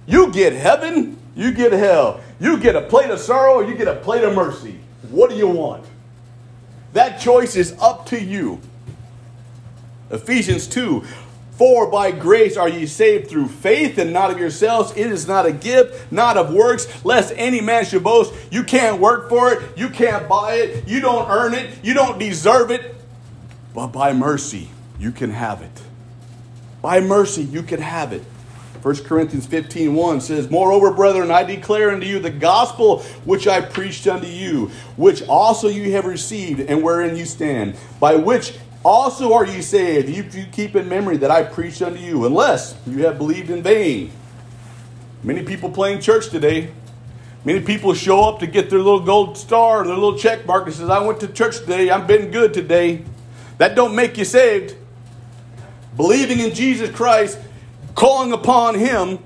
You 0.07 0.31
get 0.31 0.53
heaven, 0.53 1.15
you 1.35 1.51
get 1.51 1.73
hell. 1.73 2.21
You 2.39 2.57
get 2.57 2.75
a 2.75 2.81
plate 2.81 3.11
of 3.11 3.19
sorrow 3.19 3.57
or 3.57 3.63
you 3.63 3.75
get 3.75 3.87
a 3.87 3.97
plate 3.97 4.23
of 4.23 4.33
mercy. 4.33 4.79
What 5.11 5.29
do 5.29 5.35
you 5.35 5.47
want? 5.47 5.85
That 6.93 7.19
choice 7.19 7.55
is 7.55 7.75
up 7.79 8.07
to 8.07 8.19
you. 8.19 8.61
Ephesians 10.13 10.67
2 10.67 11.03
for 11.57 11.89
by 11.89 12.11
grace 12.11 12.57
are 12.57 12.67
ye 12.67 12.85
saved 12.87 13.29
through 13.29 13.47
faith 13.47 13.99
and 13.99 14.11
not 14.11 14.31
of 14.31 14.39
yourselves. 14.39 14.91
It 14.95 15.07
is 15.07 15.27
not 15.27 15.45
a 15.45 15.51
gift, 15.51 16.11
not 16.11 16.35
of 16.35 16.51
works, 16.51 17.05
lest 17.05 17.31
any 17.35 17.61
man 17.61 17.85
should 17.85 18.03
boast. 18.03 18.33
You 18.51 18.63
can't 18.63 18.99
work 18.99 19.29
for 19.29 19.53
it. 19.53 19.77
You 19.77 19.89
can't 19.89 20.27
buy 20.27 20.55
it. 20.55 20.87
You 20.87 20.99
don't 20.99 21.29
earn 21.29 21.53
it. 21.53 21.69
You 21.83 21.93
don't 21.93 22.17
deserve 22.17 22.71
it. 22.71 22.95
But 23.75 23.87
by 23.87 24.13
mercy, 24.13 24.69
you 24.99 25.11
can 25.11 25.29
have 25.29 25.61
it. 25.61 25.81
By 26.81 26.99
mercy, 26.99 27.43
you 27.43 27.61
can 27.61 27.81
have 27.81 28.13
it. 28.13 28.23
1 28.81 28.95
Corinthians 29.05 29.45
15 29.45 29.95
1 29.95 30.21
says, 30.21 30.49
Moreover, 30.49 30.91
brethren, 30.91 31.31
I 31.31 31.43
declare 31.43 31.91
unto 31.91 32.05
you 32.05 32.19
the 32.19 32.29
gospel 32.29 32.99
which 33.23 33.47
I 33.47 33.61
preached 33.61 34.07
unto 34.07 34.27
you, 34.27 34.71
which 34.97 35.23
also 35.27 35.69
you 35.69 35.93
have 35.93 36.05
received, 36.05 36.59
and 36.59 36.83
wherein 36.83 37.15
you 37.15 37.25
stand, 37.25 37.75
by 38.01 38.15
which 38.15 38.57
also 38.83 39.33
are 39.33 39.45
you 39.45 39.61
saved, 39.61 40.09
if 40.09 40.35
you 40.35 40.45
keep 40.51 40.75
in 40.75 40.89
memory 40.89 41.17
that 41.17 41.31
I 41.31 41.43
preached 41.43 41.81
unto 41.81 41.99
you, 41.99 42.25
unless 42.25 42.75
you 42.85 43.05
have 43.05 43.17
believed 43.17 43.49
in 43.49 43.63
vain. 43.63 44.11
Many 45.23 45.43
people 45.43 45.69
playing 45.71 46.01
church 46.01 46.29
today. 46.29 46.71
Many 47.45 47.61
people 47.61 47.93
show 47.93 48.23
up 48.23 48.39
to 48.39 48.47
get 48.47 48.69
their 48.69 48.79
little 48.79 49.01
gold 49.01 49.37
star, 49.37 49.83
their 49.85 49.95
little 49.95 50.17
check 50.17 50.45
mark 50.45 50.65
that 50.65 50.73
says, 50.73 50.89
I 50.89 50.99
went 50.99 51.19
to 51.21 51.27
church 51.27 51.59
today, 51.59 51.89
I've 51.89 52.07
been 52.07 52.31
good 52.31 52.53
today. 52.53 53.03
That 53.57 53.75
don't 53.75 53.95
make 53.95 54.17
you 54.17 54.25
saved. 54.25 54.75
Believing 55.95 56.39
in 56.39 56.53
Jesus 56.53 56.89
Christ, 56.89 57.39
calling 57.95 58.31
upon 58.31 58.75
Him, 58.75 59.19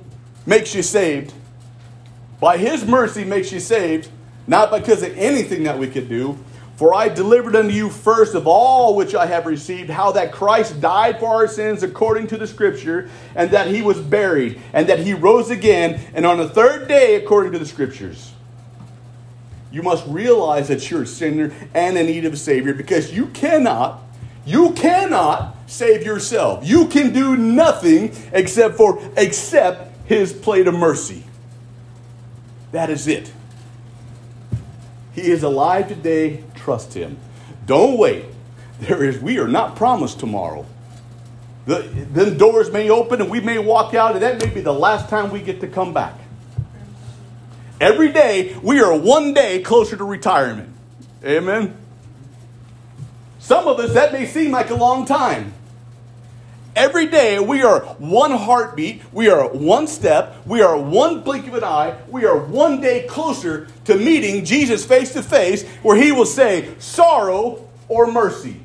makes 0.45 0.73
you 0.75 0.83
saved. 0.83 1.33
By 2.39 2.57
His 2.57 2.85
mercy 2.85 3.23
makes 3.23 3.51
you 3.51 3.59
saved, 3.59 4.09
not 4.47 4.71
because 4.71 5.03
of 5.03 5.17
anything 5.17 5.63
that 5.63 5.77
we 5.77 5.87
could 5.87 6.09
do, 6.09 6.37
for 6.77 6.93
I 6.93 7.09
delivered 7.09 7.55
unto 7.55 7.73
you 7.73 7.89
first 7.89 8.35
of 8.35 8.45
all 8.45 8.95
which 8.95 9.15
I 9.15 9.25
have 9.25 9.47
received, 9.47 9.89
how 9.89 10.11
that 10.11 10.31
Christ 10.31 10.79
died 10.79 11.19
for 11.19 11.27
our 11.27 11.47
sins 11.47 11.81
according 11.81 12.27
to 12.27 12.37
the 12.37 12.45
Scripture, 12.45 13.09
and 13.35 13.49
that 13.49 13.65
he 13.67 13.81
was 13.81 13.99
buried, 13.99 14.61
and 14.73 14.87
that 14.87 14.99
he 14.99 15.15
rose 15.15 15.49
again, 15.49 15.99
and 16.13 16.23
on 16.23 16.37
the 16.37 16.47
third 16.47 16.87
day 16.87 17.15
according 17.15 17.51
to 17.53 17.59
the 17.59 17.65
Scriptures. 17.65 18.31
You 19.71 19.81
must 19.81 20.05
realize 20.07 20.67
that 20.67 20.89
you're 20.89 21.01
a 21.01 21.07
sinner 21.07 21.51
and 21.73 21.97
in 21.97 22.05
need 22.05 22.25
of 22.25 22.33
a 22.33 22.37
Savior 22.37 22.75
because 22.75 23.11
you 23.11 23.25
cannot, 23.27 24.03
you 24.45 24.71
cannot 24.73 25.55
save 25.65 26.05
yourself. 26.05 26.65
You 26.65 26.87
can 26.87 27.11
do 27.11 27.35
nothing 27.35 28.15
except 28.31 28.75
for 28.75 29.01
accept 29.17 29.91
his 30.07 30.31
plate 30.31 30.67
of 30.67 30.75
mercy. 30.75 31.23
That 32.71 32.91
is 32.91 33.07
it. 33.07 33.33
He 35.13 35.23
is 35.31 35.41
alive 35.41 35.87
today 35.87 36.43
trust 36.67 36.93
him. 36.93 37.17
Don't 37.65 37.97
wait. 37.97 38.25
There 38.81 39.01
is, 39.01 39.19
we 39.19 39.39
are 39.39 39.47
not 39.47 39.77
promised 39.77 40.19
tomorrow. 40.19 40.65
The, 41.65 41.77
then 42.11 42.37
doors 42.37 42.69
may 42.69 42.89
open 42.89 43.21
and 43.21 43.31
we 43.31 43.39
may 43.39 43.57
walk 43.57 43.93
out, 43.93 44.15
and 44.15 44.21
that 44.21 44.41
may 44.41 44.49
be 44.49 44.59
the 44.59 44.73
last 44.73 45.07
time 45.07 45.31
we 45.31 45.39
get 45.39 45.61
to 45.61 45.67
come 45.69 45.93
back. 45.93 46.19
Every 47.79 48.11
day, 48.11 48.53
we 48.61 48.81
are 48.81 48.93
one 48.93 49.33
day 49.33 49.61
closer 49.61 49.95
to 49.95 50.03
retirement. 50.03 50.69
Amen. 51.23 51.73
Some 53.39 53.65
of 53.65 53.79
us, 53.79 53.93
that 53.93 54.11
may 54.11 54.25
seem 54.25 54.51
like 54.51 54.69
a 54.69 54.75
long 54.75 55.05
time. 55.05 55.53
Every 56.77 57.07
day 57.07 57.39
we 57.39 57.63
are 57.63 57.79
one 57.97 58.29
heartbeat, 58.29 59.01
we 59.11 59.29
are 59.29 59.49
one 59.49 59.87
step, 59.87 60.35
we 60.45 60.61
are 60.61 60.77
one 60.77 61.21
blink 61.21 61.47
of 61.47 61.55
an 61.55 61.63
eye, 61.63 61.97
we 62.07 62.23
are 62.23 62.37
one 62.37 62.79
day 62.79 63.07
closer 63.07 63.67
to 63.85 63.95
meeting 63.95 64.45
Jesus 64.45 64.85
face 64.85 65.11
to 65.13 65.23
face, 65.23 65.67
where 65.81 65.97
he 65.97 66.11
will 66.11 66.27
say, 66.27 66.75
sorrow 66.77 67.67
or 67.87 68.05
mercy. 68.05 68.57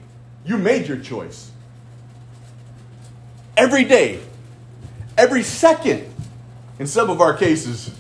You 0.45 0.59
made 0.59 0.89
your 0.89 0.99
choice. 0.99 1.51
Every 3.57 3.85
day, 3.85 4.21
every 5.17 5.43
second, 5.43 6.05
in 6.79 6.87
some 6.87 7.09
of 7.09 7.23
our 7.23 7.33
cases. 7.33 7.99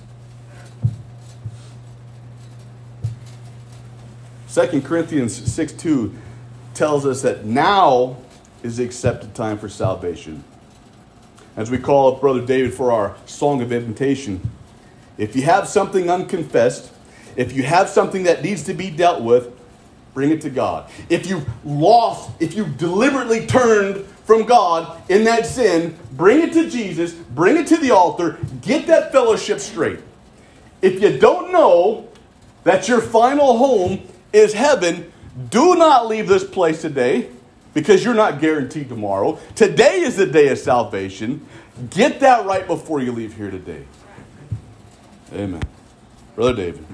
2 4.53 4.83
Corinthians 4.83 5.35
6 5.51 5.72
2 5.72 6.14
tells 6.75 7.07
us 7.07 7.22
that 7.22 7.46
now 7.46 8.18
is 8.62 8.77
the 8.77 8.85
accepted 8.85 9.35
time 9.35 9.59
for 9.59 9.68
salvation. 9.68 10.44
As 11.57 11.70
we 11.70 11.79
call 11.79 12.14
up 12.14 12.20
Brother 12.20 12.44
David 12.44 12.72
for 12.72 12.92
our 12.92 13.16
song 13.27 13.61
of 13.61 13.72
invitation, 13.72 14.40
if 15.18 15.37
you 15.37 15.42
have 15.42 15.68
something 15.68 16.09
unconfessed, 16.09 16.90
if 17.37 17.53
you 17.53 17.62
have 17.62 17.88
something 17.88 18.22
that 18.25 18.42
needs 18.42 18.64
to 18.64 18.75
be 18.75 18.90
dealt 18.90 19.22
with, 19.22 19.53
bring 20.14 20.31
it 20.31 20.40
to 20.42 20.51
God. 20.51 20.90
If 21.09 21.27
you've 21.27 21.46
lost, 21.64 22.31
if 22.40 22.55
you've 22.55 22.79
deliberately 22.79 23.46
turned 23.46 24.07
from 24.25 24.44
God 24.44 25.03
in 25.11 25.25
that 25.25 25.46
sin, 25.46 25.98
bring 26.12 26.40
it 26.40 26.53
to 26.53 26.70
Jesus, 26.70 27.12
bring 27.12 27.57
it 27.57 27.66
to 27.68 27.77
the 27.77 27.90
altar, 27.90 28.38
get 28.61 28.87
that 28.87 29.12
fellowship 29.12 29.61
straight. 29.61 30.01
If 30.81 31.03
you 31.03 31.18
don't 31.18 31.53
know 31.53 32.09
that 32.64 32.88
your 32.88 33.01
final 33.01 33.59
home 33.59 34.01
is 34.33 34.53
heaven, 34.53 35.12
do 35.51 35.75
not 35.75 36.07
leave 36.07 36.29
this 36.29 36.44
place 36.44 36.81
today 36.81 37.29
because 37.74 38.04
you're 38.04 38.14
not 38.14 38.40
guaranteed 38.40 38.88
tomorrow. 38.88 39.38
Today 39.54 40.00
is 40.00 40.16
the 40.16 40.26
day 40.26 40.48
of 40.48 40.58
salvation. 40.58 41.46
Get 41.90 42.20
that 42.20 42.46
right 42.46 42.66
before 42.66 43.00
you 43.00 43.12
leave 43.12 43.35
here 43.35 43.50
today. 43.50 43.85
Amen. 45.32 45.62
Brother 46.35 46.54
David. 46.54 46.87